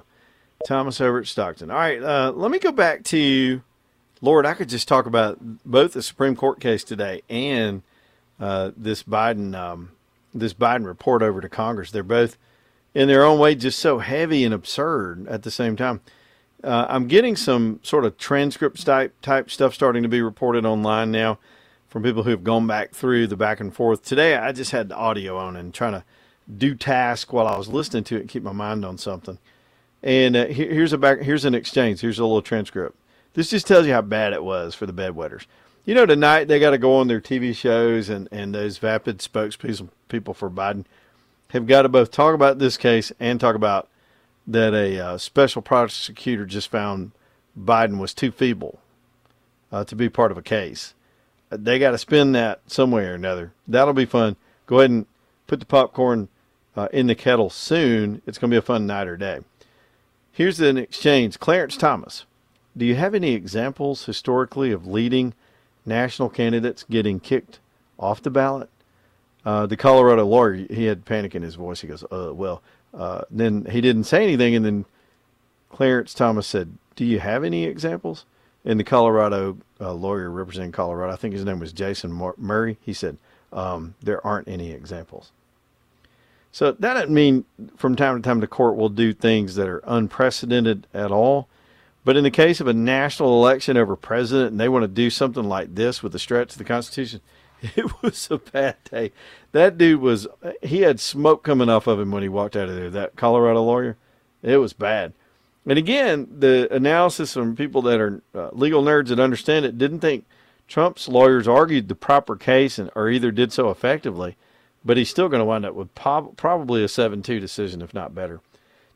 [0.66, 1.70] Thomas Herbert Stockton.
[1.70, 3.62] All right, uh, let me go back to,
[4.20, 7.82] Lord, I could just talk about both the Supreme Court case today and
[8.40, 9.92] uh, this Biden um,
[10.34, 11.92] this Biden report over to Congress.
[11.92, 12.36] They're both,
[12.92, 16.00] in their own way, just so heavy and absurd at the same time.
[16.62, 21.12] Uh, I'm getting some sort of transcript type type stuff starting to be reported online
[21.12, 21.38] now
[21.88, 24.04] from people who have gone back through the back and forth.
[24.04, 26.04] Today, I just had the audio on and trying to
[26.56, 29.38] do task while I was listening to it and keep my mind on something.
[30.02, 31.20] And uh, here, here's a back.
[31.20, 32.00] Here's an exchange.
[32.00, 32.96] Here's a little transcript.
[33.34, 35.46] This just tells you how bad it was for the bedwetters.
[35.84, 39.18] You know, tonight they got to go on their TV shows, and and those vapid
[39.18, 40.84] spokespeople people for Biden
[41.50, 43.88] have got to both talk about this case and talk about
[44.46, 47.12] that a uh, special prosecutor just found
[47.58, 48.80] Biden was too feeble
[49.72, 50.94] uh, to be part of a case
[51.50, 53.52] they got to spend that somewhere or another.
[53.66, 54.36] That'll be fun.
[54.66, 55.06] Go ahead and
[55.46, 56.28] put the popcorn
[56.76, 58.22] uh, in the kettle soon.
[58.26, 59.40] It's going to be a fun night or day.
[60.30, 61.38] Here's an exchange.
[61.38, 62.24] Clarence Thomas,
[62.76, 65.34] do you have any examples historically of leading
[65.84, 67.58] national candidates getting kicked
[67.98, 68.68] off the ballot?
[69.44, 71.80] Uh, the Colorado lawyer, he had panic in his voice.
[71.80, 72.62] He goes, uh, well,
[72.94, 74.54] uh, then he didn't say anything.
[74.54, 74.84] And then
[75.70, 78.24] Clarence Thomas said, do you have any examples?
[78.68, 82.92] And the Colorado uh, lawyer representing Colorado, I think his name was Jason Murray, he
[82.92, 83.16] said,
[83.50, 85.32] um, there aren't any examples.
[86.52, 87.46] So that doesn't mean
[87.78, 91.48] from time to time the court will do things that are unprecedented at all.
[92.04, 95.08] But in the case of a national election over president and they want to do
[95.08, 97.22] something like this with a stretch of the Constitution,
[97.62, 99.12] it was a bad day.
[99.52, 100.26] That dude was,
[100.62, 103.62] he had smoke coming off of him when he walked out of there, that Colorado
[103.62, 103.96] lawyer.
[104.42, 105.14] It was bad.
[105.68, 110.00] And again, the analysis from people that are uh, legal nerds that understand it didn't
[110.00, 110.24] think
[110.66, 114.36] Trump's lawyers argued the proper case and, or either did so effectively,
[114.82, 117.92] but he's still going to wind up with po- probably a 7 2 decision, if
[117.92, 118.40] not better.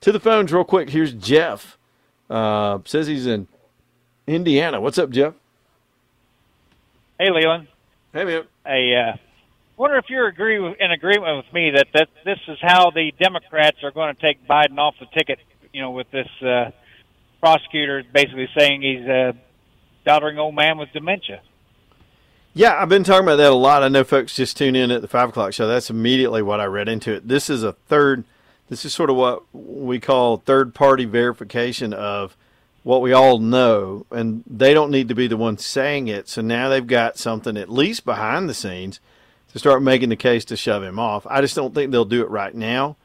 [0.01, 0.89] To the phones, real quick.
[0.89, 1.77] Here's Jeff.
[2.31, 3.49] Uh, says he's in
[4.27, 4.81] Indiana.
[4.81, 5.35] What's up, Jeff?
[7.21, 7.69] Hey, Leland.
[8.15, 8.45] Hey, man.
[8.65, 9.17] Hey, uh,
[9.77, 13.13] wonder if you're agree with, in agreement with me that, that this is how the
[13.21, 15.39] Democrats are going to take Biden off the ticket.
[15.73, 16.71] You know, with this uh,
[17.41, 19.35] prosecutor basically saying he's a
[20.05, 21.41] doddering old man with dementia.
[22.55, 23.83] Yeah, I've been talking about that a lot.
[23.83, 25.67] I know folks just tune in at the five o'clock show.
[25.67, 27.27] That's immediately what I read into it.
[27.27, 28.25] This is a third.
[28.69, 32.37] This is sort of what we call third party verification of
[32.83, 36.29] what we all know, and they don't need to be the ones saying it.
[36.29, 39.01] So now they've got something at least behind the scenes
[39.53, 41.27] to start making the case to shove him off.
[41.31, 42.97] I just don't think they'll do it right now,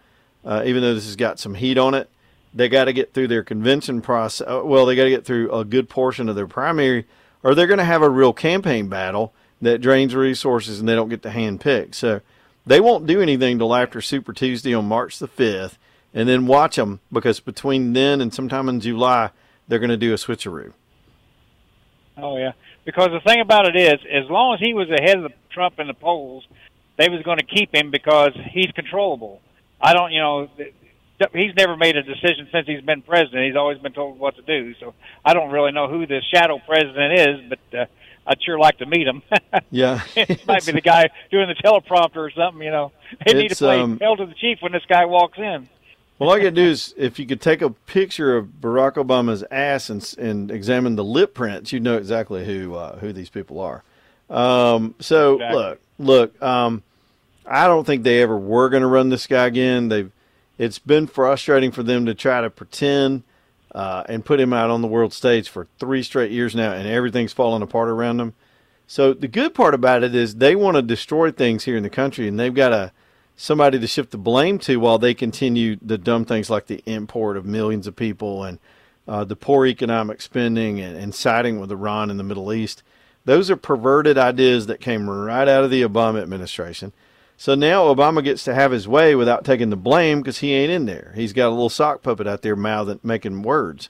[0.43, 2.09] uh, even though this has got some heat on it.
[2.53, 4.47] They got to get through their convention process.
[4.47, 7.05] Uh, well, they got to get through a good portion of their primary,
[7.43, 11.09] or they're going to have a real campaign battle that drains resources and they don't
[11.09, 11.93] get to hand pick.
[11.93, 12.21] So
[12.65, 15.77] they won't do anything till after Super Tuesday on March the 5th,
[16.13, 19.31] and then watch them because between then and sometime in July,
[19.67, 20.73] they're going to do a switcheroo.
[22.17, 25.31] Oh yeah, because the thing about it is, as long as he was ahead of
[25.51, 26.47] Trump in the polls,
[26.97, 29.39] they was going to keep him because he's controllable.
[29.79, 30.49] I don't, you know,
[31.33, 33.45] he's never made a decision since he's been president.
[33.45, 34.73] He's always been told what to do.
[34.79, 34.93] So
[35.25, 37.85] I don't really know who the shadow president is, but uh,
[38.25, 39.23] I'd sure like to meet him.
[39.71, 42.61] yeah, it might be the guy doing the teleprompter or something.
[42.61, 42.91] You know,
[43.25, 45.69] they need to play um, hell to the chief when this guy walks in.
[46.19, 49.43] Well, all got to do is if you could take a picture of Barack Obama's
[49.51, 53.59] ass and, and examine the lip prints, you'd know exactly who uh, who these people
[53.59, 53.83] are.
[54.29, 55.57] Um, so exactly.
[55.57, 56.83] look, look, um,
[57.45, 59.89] I don't think they ever were going to run this guy again.
[59.89, 60.11] They've
[60.57, 63.23] it's been frustrating for them to try to pretend
[63.73, 66.87] uh, and put him out on the world stage for three straight years now, and
[66.87, 68.33] everything's falling apart around them.
[68.87, 71.89] So the good part about it is they want to destroy things here in the
[71.89, 72.91] country, and they've got a
[73.35, 77.37] somebody to shift the blame to while they continue the dumb things like the import
[77.37, 78.57] of millions of people and
[79.07, 82.81] uh, the poor economic spending and, and siding with Iran in the Middle East.
[83.25, 86.93] Those are perverted ideas that came right out of the Obama administration.
[87.39, 90.71] So now Obama gets to have his way without taking the blame because he ain't
[90.71, 91.13] in there.
[91.15, 93.89] He's got a little sock puppet out there mouthing, making words.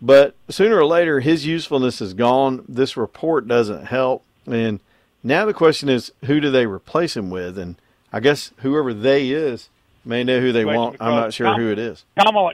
[0.00, 2.66] But sooner or later, his usefulness is gone.
[2.68, 4.24] This report doesn't help.
[4.44, 4.80] And
[5.22, 7.56] now the question is, who do they replace him with?
[7.56, 7.76] And
[8.12, 9.70] I guess whoever they is
[10.04, 10.98] may know who they want.
[11.00, 12.04] I'm not sure Kam- who it is.
[12.18, 12.52] Kamala.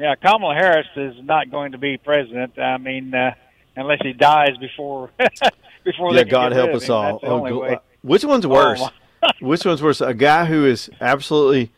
[0.00, 2.58] Yeah, Kamala Harris is not going to be president.
[2.58, 3.34] I mean, uh,
[3.76, 5.10] unless he dies before
[5.84, 6.14] before.
[6.14, 7.20] Yeah, God help us all.
[7.22, 8.82] Oh, which one's oh, worse?
[9.22, 9.28] Oh.
[9.40, 10.00] which one's worse?
[10.00, 11.72] A guy who is absolutely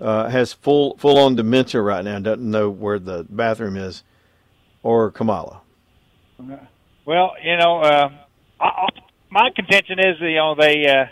[0.00, 4.02] uh, has full full on dementia right now, doesn't know where the bathroom is,
[4.82, 5.60] or Kamala.
[7.04, 8.10] Well, you know, uh,
[8.60, 8.88] I,
[9.30, 10.86] my contention is, you know, they.
[10.86, 11.06] Uh,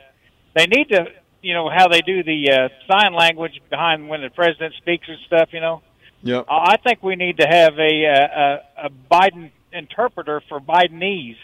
[0.54, 1.06] they need to,
[1.42, 5.18] you know, how they do the uh, sign language behind when the president speaks and
[5.26, 5.50] stuff.
[5.52, 5.82] You know.
[6.22, 6.42] Yeah.
[6.48, 11.36] I think we need to have a a, a Biden interpreter for Bidenese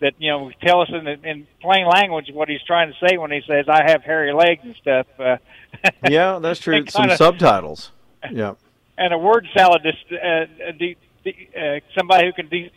[0.00, 3.30] that you know tell us in, in plain language what he's trying to say when
[3.30, 5.06] he says I have hairy legs and stuff.
[5.18, 5.36] Uh,
[6.08, 6.84] yeah, that's true.
[6.88, 7.92] Some kinda, subtitles.
[8.30, 8.54] Yeah.
[8.98, 10.46] And a word salad, just uh,
[10.78, 12.72] de, de, uh, somebody who can de,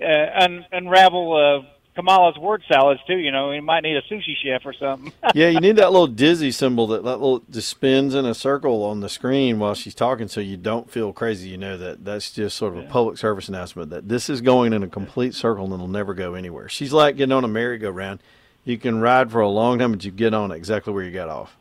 [0.00, 3.16] uh, un, unravel uh, Kamala's word salads too.
[3.16, 5.12] You know, you might need a sushi chef or something.
[5.34, 8.84] yeah, you need that little dizzy symbol that that little just spins in a circle
[8.84, 11.48] on the screen while she's talking, so you don't feel crazy.
[11.48, 12.88] You know that that's just sort of yeah.
[12.88, 16.12] a public service announcement that this is going in a complete circle and it'll never
[16.12, 16.68] go anywhere.
[16.68, 18.20] She's like getting on a merry-go-round.
[18.64, 21.30] You can ride for a long time, but you get on exactly where you got
[21.30, 21.56] off.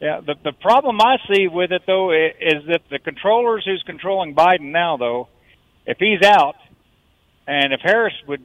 [0.00, 4.34] Yeah, the the problem I see with it though is that the controllers who's controlling
[4.34, 5.28] Biden now, though,
[5.84, 6.56] if he's out,
[7.46, 8.42] and if Harris would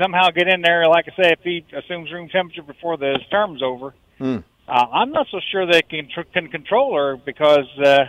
[0.00, 3.62] somehow get in there, like I say, if he assumes room temperature before the term's
[3.62, 4.42] over, mm.
[4.68, 8.06] uh, I'm not so sure they can can control her because uh,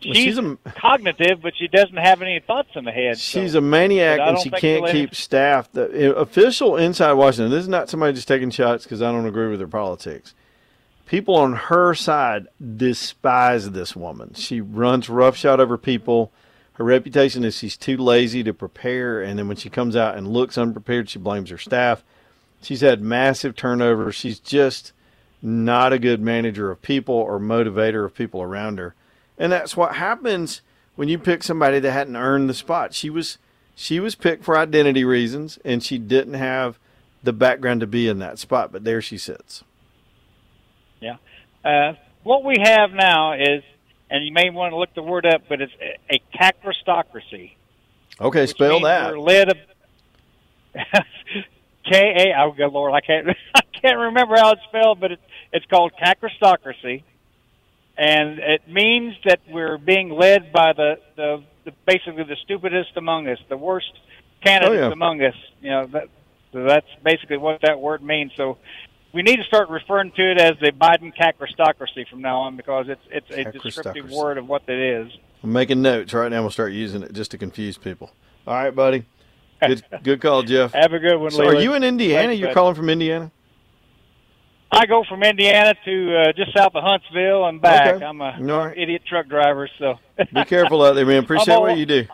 [0.00, 3.18] she's, she's a, cognitive, but she doesn't have any thoughts in the head.
[3.18, 3.58] She's so.
[3.58, 5.70] a maniac, and she can't keep staff.
[5.72, 7.50] The official inside Washington.
[7.50, 10.34] This is not somebody just taking shots because I don't agree with her politics.
[11.06, 14.34] People on her side despise this woman.
[14.34, 16.32] She runs roughshod over people
[16.74, 20.28] her reputation is she's too lazy to prepare, and then when she comes out and
[20.32, 22.02] looks unprepared, she blames her staff.
[22.62, 24.10] She's had massive turnover.
[24.12, 24.92] She's just
[25.42, 28.94] not a good manager of people or motivator of people around her.
[29.36, 30.62] And that's what happens
[30.94, 32.94] when you pick somebody that hadn't earned the spot.
[32.94, 33.38] She was
[33.74, 36.78] she was picked for identity reasons and she didn't have
[37.22, 39.64] the background to be in that spot, but there she sits.
[41.00, 41.16] Yeah.
[41.64, 43.62] Uh, what we have now is
[44.12, 47.52] and you may want to look the word up, but it's a, a cacrostocracy.
[48.20, 49.18] Okay, spell that.
[49.18, 49.56] Led of
[51.90, 51.96] K
[52.30, 52.38] A.
[52.38, 55.92] Oh, good lord, I can't I can't remember how it's spelled, but it's it's called
[56.00, 57.02] cacrostocracy,
[57.96, 63.28] and it means that we're being led by the the, the basically the stupidest among
[63.28, 63.92] us, the worst
[64.44, 64.92] candidates Oh, yeah.
[64.92, 65.34] among us.
[65.62, 66.08] You know, that,
[66.52, 68.32] so that's basically what that word means.
[68.36, 68.58] So
[69.12, 72.86] we need to start referring to it as the Biden cacrostocracy from now on because
[72.88, 75.12] it's it's a descriptive word of what it is.
[75.42, 76.40] I'm making notes right now.
[76.42, 78.12] We'll start using it just to confuse people.
[78.46, 79.04] All right, buddy.
[79.60, 80.72] Good, good call, Jeff.
[80.72, 82.28] Have a good one, So, are you in Indiana?
[82.28, 82.54] Thanks, You're bud.
[82.54, 83.30] calling from Indiana?
[84.70, 87.96] I go from Indiana to uh, just south of Huntsville and back.
[87.96, 88.04] Okay.
[88.04, 88.76] I'm a right.
[88.78, 89.98] idiot truck driver, so
[90.32, 91.24] Be careful out there, man.
[91.24, 92.06] Appreciate what you do.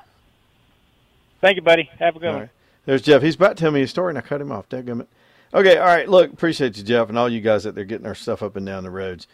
[1.40, 1.88] thank you, buddy.
[2.01, 2.42] Have a good All one.
[2.42, 2.51] right.
[2.84, 3.22] There's Jeff.
[3.22, 4.68] He's about to tell me a story, and I cut him off.
[4.68, 5.07] Dadgummit.
[5.55, 6.09] Okay, all right.
[6.09, 8.66] Look, appreciate you, Jeff, and all you guys out there getting our stuff up and
[8.66, 9.26] down the roads.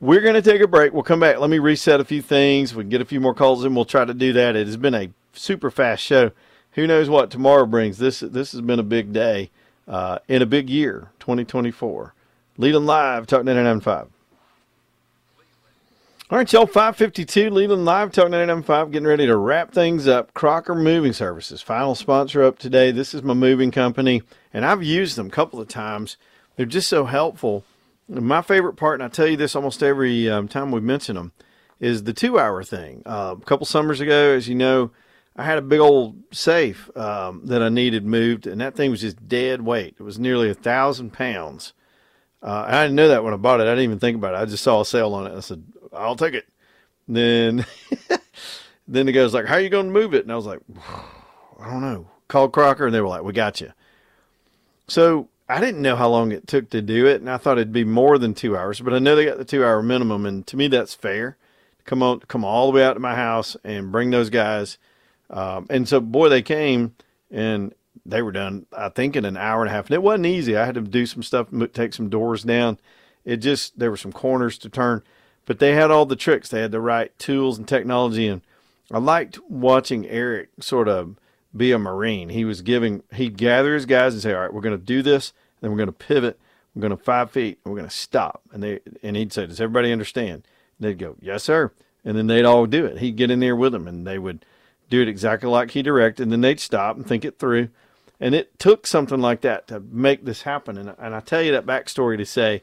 [0.00, 0.92] We're going to take a break.
[0.92, 1.38] We'll come back.
[1.38, 2.74] Let me reset a few things.
[2.74, 3.74] We can get a few more calls in.
[3.74, 4.56] We'll try to do that.
[4.56, 6.32] It has been a super fast show.
[6.72, 7.98] Who knows what tomorrow brings?
[7.98, 9.50] This this has been a big day
[9.86, 12.14] uh, in a big year, 2024.
[12.58, 14.08] Leland Live, Talk 995.
[16.30, 20.32] All right, y'all, 552 Leland Live, Talk 995, getting ready to wrap things up.
[20.32, 22.90] Crocker Moving Services, final sponsor up today.
[22.90, 24.22] This is my moving company,
[24.52, 26.16] and I've used them a couple of times.
[26.56, 27.64] They're just so helpful.
[28.08, 31.16] And my favorite part, and I tell you this almost every um, time we mention
[31.16, 31.32] them,
[31.80, 33.02] is the two hour thing.
[33.06, 34.90] Uh, a couple summers ago, as you know,
[35.34, 39.00] I had a big old safe um, that I needed moved, and that thing was
[39.00, 39.96] just dead weight.
[39.98, 41.72] It was nearly a thousand pounds.
[42.42, 43.64] Uh, I didn't know that when I bought it.
[43.64, 44.38] I didn't even think about it.
[44.38, 45.36] I just saw a sale on it.
[45.36, 46.46] I said, I'll take it.
[47.08, 47.64] Then,
[48.88, 50.60] then the guy's like, "How are you going to move it?" And I was like,
[51.60, 53.72] "I don't know." Called Crocker, and they were like, "We got you."
[54.88, 57.72] So I didn't know how long it took to do it, and I thought it'd
[57.72, 58.80] be more than two hours.
[58.80, 61.36] But I know they got the two-hour minimum, and to me, that's fair.
[61.84, 64.78] Come on, come all the way out to my house and bring those guys.
[65.28, 66.94] Um, and so, boy, they came
[67.30, 67.74] and
[68.06, 68.66] they were done.
[68.76, 70.56] I think in an hour and a half, and it wasn't easy.
[70.56, 72.78] I had to do some stuff, take some doors down.
[73.24, 75.02] It just there were some corners to turn,
[75.46, 76.48] but they had all the tricks.
[76.48, 78.42] They had the right tools and technology, and
[78.90, 81.16] I liked watching Eric sort of
[81.56, 82.30] be a Marine.
[82.30, 85.02] He was giving, he'd gather his guys and say, all right, we're going to do
[85.02, 85.32] this.
[85.60, 86.38] Then we're going to pivot.
[86.74, 88.42] We're going to five feet we're going to stop.
[88.52, 90.46] And they, and he'd say, does everybody understand?
[90.78, 91.72] And they'd go, yes, sir.
[92.04, 92.98] And then they'd all do it.
[92.98, 94.44] He'd get in there with them and they would
[94.88, 96.24] do it exactly like he directed.
[96.24, 97.68] And then they'd stop and think it through.
[98.18, 100.78] And it took something like that to make this happen.
[100.78, 102.62] And, and I tell you that backstory to say,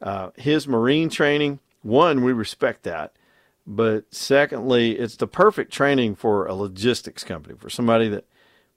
[0.00, 3.12] uh, his Marine training, one, we respect that.
[3.66, 8.24] But secondly, it's the perfect training for a logistics company, for somebody that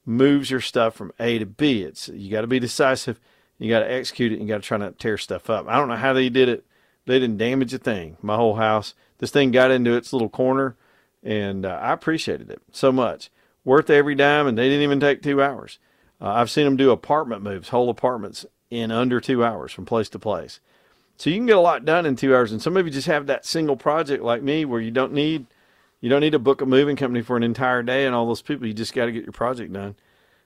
[0.06, 1.84] moves your stuff from A to B.
[1.84, 3.20] It's you got to be decisive,
[3.58, 5.68] you got to execute it, and you got to try not to tear stuff up.
[5.68, 6.66] I don't know how they did it.
[7.06, 8.18] They didn't damage a thing.
[8.22, 10.76] My whole house, this thing got into its little corner,
[11.24, 13.30] and uh, I appreciated it so much.
[13.64, 15.80] Worth every dime, and they didn't even take two hours.
[16.20, 20.10] Uh, I've seen them do apartment moves, whole apartments in under two hours from place
[20.10, 20.60] to place.
[21.18, 22.52] So you can get a lot done in two hours.
[22.52, 25.46] And some of you just have that single project like me where you don't need
[26.02, 28.42] you don't need to book a moving company for an entire day and all those
[28.42, 28.68] people.
[28.68, 29.96] You just got to get your project done.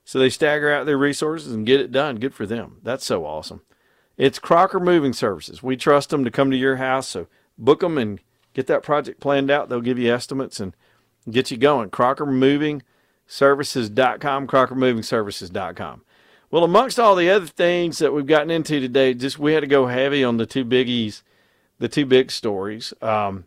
[0.04, 2.18] So they stagger out their resources and get it done.
[2.18, 2.78] Good for them.
[2.84, 3.62] That's so awesome.
[4.18, 5.64] It's Crocker Moving Services.
[5.64, 7.08] We trust them to come to your house.
[7.08, 7.28] So
[7.58, 8.20] book them and
[8.54, 9.70] get that project planned out.
[9.70, 10.76] They'll give you estimates and
[11.30, 11.90] get you going.
[11.90, 12.84] Crocker Moving
[13.28, 16.02] CrockerMovingServices.com, CrockerMovingServices.com.
[16.52, 19.68] Well, amongst all the other things that we've gotten into today, just we had to
[19.68, 21.24] go heavy on the two biggies,
[21.80, 22.94] the two big stories.
[23.02, 23.46] Um,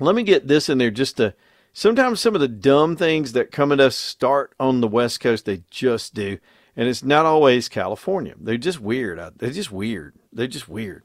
[0.00, 1.34] let me get this in there just to
[1.72, 5.44] sometimes some of the dumb things that come at us start on the West Coast,
[5.44, 6.38] they just do.
[6.76, 8.34] And it's not always California.
[8.38, 9.18] They're just weird.
[9.36, 10.14] They're just weird.
[10.32, 11.02] They're just weird.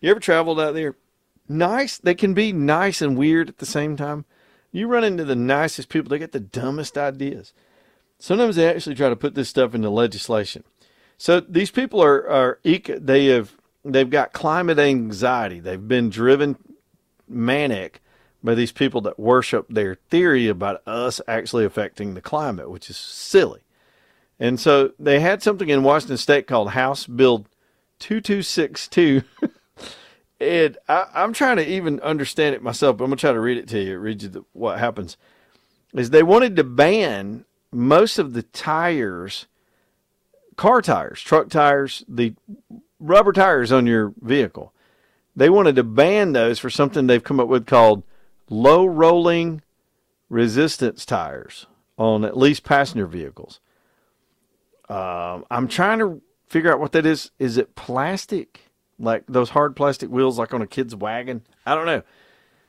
[0.00, 0.96] You ever traveled out there?
[1.48, 1.98] Nice.
[1.98, 4.26] They can be nice and weird at the same time.
[4.70, 7.54] You run into the nicest people, they get the dumbest ideas.
[8.18, 10.64] Sometimes they actually try to put this stuff into legislation.
[11.16, 15.60] So these people are are they have they've got climate anxiety.
[15.60, 16.56] They've been driven
[17.26, 18.02] manic
[18.42, 22.96] by these people that worship their theory about us actually affecting the climate, which is
[22.96, 23.60] silly.
[24.38, 27.46] And so they had something in Washington State called House Bill
[27.98, 29.22] 2262.
[30.40, 33.40] and I, I'm trying to even understand it myself, but I'm going to try to
[33.40, 35.16] read it to you, read you the, what happens.
[35.92, 39.46] Is they wanted to ban most of the tires,
[40.56, 42.34] car tires, truck tires, the
[43.00, 44.72] rubber tires on your vehicle.
[45.34, 48.02] They wanted to ban those for something they've come up with called
[48.48, 49.62] low rolling
[50.28, 53.60] resistance tires on at least passenger vehicles.
[54.88, 57.30] Um, I'm trying to figure out what that is.
[57.38, 58.62] Is it plastic?
[58.98, 61.42] Like those hard plastic wheels, like on a kid's wagon?
[61.64, 62.02] I don't know.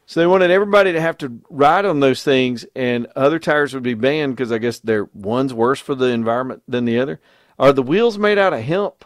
[0.06, 3.84] So they wanted everybody to have to ride on those things, and other tires would
[3.84, 7.20] be banned because I guess they're one's worse for the environment than the other.
[7.60, 9.06] Are the wheels made out of hemp?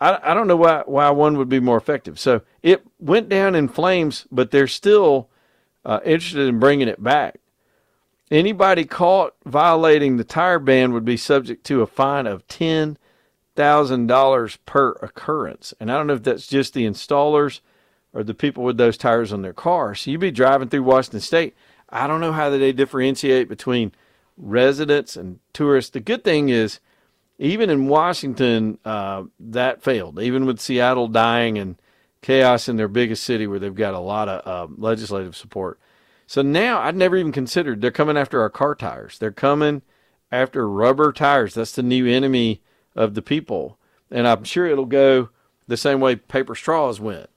[0.00, 2.18] I, I don't know why why one would be more effective.
[2.18, 5.28] So it went down in flames, but they're still
[5.84, 7.40] uh, interested in bringing it back.
[8.30, 12.96] Anybody caught violating the tire ban would be subject to a fine of ten
[13.56, 15.74] thousand dollars per occurrence.
[15.80, 17.60] And I don't know if that's just the installers
[18.12, 19.94] or the people with those tires on their car.
[19.94, 21.54] So you'd be driving through Washington State.
[21.88, 23.92] I don't know how they differentiate between
[24.36, 25.90] residents and tourists.
[25.90, 26.80] The good thing is,
[27.38, 30.20] even in Washington, uh, that failed.
[30.20, 31.76] Even with Seattle dying and
[32.22, 35.78] chaos in their biggest city, where they've got a lot of uh, legislative support.
[36.26, 39.18] So now I'd never even considered they're coming after our car tires.
[39.18, 39.82] They're coming
[40.30, 41.54] after rubber tires.
[41.54, 42.62] That's the new enemy
[42.94, 43.78] of the people,
[44.10, 45.30] and I'm sure it'll go
[45.66, 47.30] the same way paper straws went.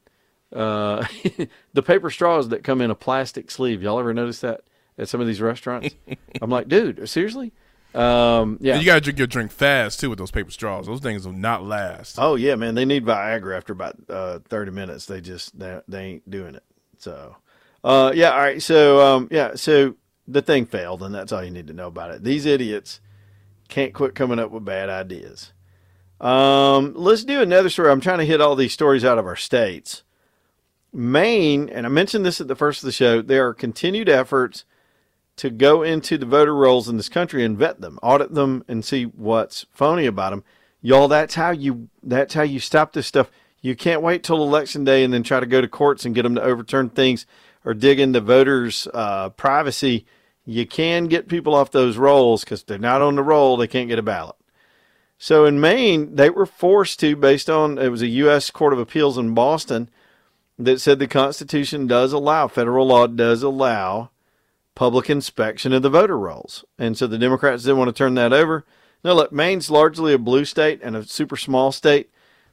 [0.52, 1.06] Uh,
[1.74, 3.82] the paper straws that come in a plastic sleeve.
[3.82, 4.62] Y'all ever notice that
[4.98, 5.96] at some of these restaurants?
[6.42, 7.54] I'm like, dude, seriously?
[7.94, 8.80] Um, yeah.
[8.80, 10.88] You got to drink your drink fast too with those paper straws.
[10.88, 12.18] Those things will not last.
[12.20, 12.76] Oh yeah, man.
[12.76, 15.06] They need Viagra after about uh, 30 minutes.
[15.06, 16.64] They just they, they ain't doing it.
[16.98, 17.36] So,
[17.84, 18.32] uh, yeah.
[18.32, 18.62] All right.
[18.62, 19.56] So, um, yeah.
[19.56, 19.96] So
[20.28, 22.24] the thing failed, and that's all you need to know about it.
[22.24, 23.00] These idiots
[23.68, 25.52] can't quit coming up with bad ideas.
[26.20, 27.92] Um, let's do another story.
[27.92, 30.04] I'm trying to hit all these stories out of our states.
[30.94, 34.64] Maine, and I mentioned this at the first of the show, there are continued efforts
[35.36, 38.86] to go into the voter rolls in this country and vet them, audit them, and
[38.86, 40.44] see what's phony about them.
[40.82, 43.32] Y'all, that's how you that's how you stop this stuff.
[43.62, 46.24] You can't wait till election day and then try to go to courts and get
[46.24, 47.26] them to overturn things
[47.64, 50.06] or dig into voters' uh, privacy.
[50.46, 53.88] You can get people off those rolls because they're not on the roll; they can't
[53.88, 54.36] get a ballot.
[55.18, 58.52] So in Maine, they were forced to, based on it was a U.S.
[58.52, 59.90] Court of Appeals in Boston
[60.60, 64.10] that said the Constitution does allow, federal law does allow
[64.76, 66.66] public inspection of the voter rolls.
[66.78, 68.66] And so the Democrats didn't want to turn that over.
[69.04, 72.10] Now, look, Maine's largely a blue state and a super small state,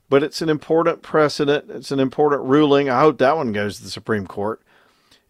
[0.09, 1.71] but it's an important precedent.
[1.71, 2.91] It's an important ruling.
[2.91, 4.61] I hope that one goes to the Supreme Court.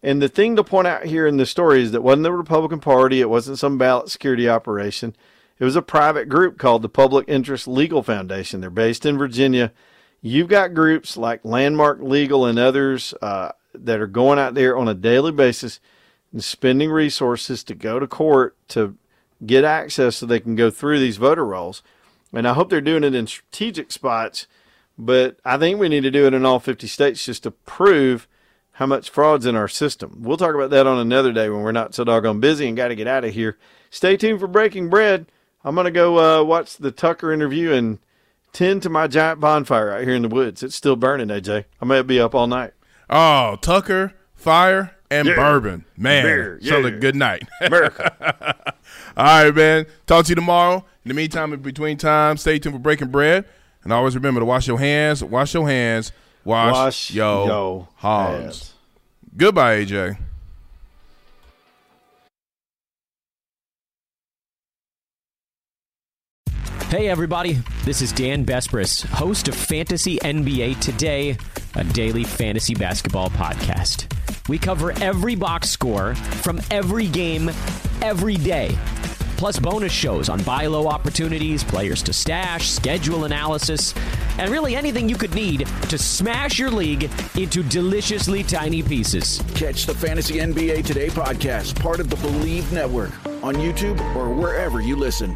[0.03, 2.79] And the thing to point out here in the story is that wasn't the Republican
[2.79, 5.15] Party, it wasn't some ballot security operation.
[5.59, 8.61] It was a private group called the Public Interest Legal Foundation.
[8.61, 9.71] They're based in Virginia.
[10.19, 14.87] You've got groups like Landmark Legal and others uh, that are going out there on
[14.87, 15.79] a daily basis
[16.37, 18.95] spending resources to go to court to
[19.45, 21.83] get access so they can go through these voter rolls.
[22.33, 24.47] And I hope they're doing it in strategic spots,
[24.97, 28.27] but I think we need to do it in all 50 states just to prove
[28.73, 30.17] how much fraud's in our system.
[30.19, 32.87] We'll talk about that on another day when we're not so doggone busy and got
[32.87, 33.57] to get out of here.
[33.89, 35.25] Stay tuned for Breaking Bread.
[35.63, 37.99] I'm going to go uh, watch the Tucker interview and
[38.53, 40.63] tend to my giant bonfire out here in the woods.
[40.63, 41.65] It's still burning, AJ.
[41.81, 42.73] I may be up all night.
[43.09, 45.35] Oh, Tucker, fire, and yeah.
[45.35, 45.85] bourbon.
[45.97, 46.57] Man, Beer.
[46.61, 46.71] Yeah.
[46.71, 47.47] sounds like a good night.
[47.61, 48.73] America.
[49.17, 49.85] All right, man.
[50.07, 50.77] Talk to you tomorrow.
[51.03, 53.45] In the meantime, in between time, stay tuned for Breaking Bread.
[53.83, 56.11] And always remember to wash your hands, wash your hands,
[56.45, 58.43] wash, wash your, your hands.
[58.43, 58.73] hands.
[59.35, 60.17] Goodbye, AJ.
[66.89, 67.57] Hey, everybody.
[67.85, 71.37] This is Dan Besbris, host of Fantasy NBA Today,
[71.75, 74.07] a daily fantasy basketball podcast.
[74.47, 77.49] We cover every box score from every game,
[78.01, 78.77] every day.
[79.37, 83.93] Plus, bonus shows on buy low opportunities, players to stash, schedule analysis,
[84.37, 89.41] and really anything you could need to smash your league into deliciously tiny pieces.
[89.55, 93.11] Catch the Fantasy NBA Today podcast, part of the Bleav Network,
[93.43, 95.35] on YouTube or wherever you listen.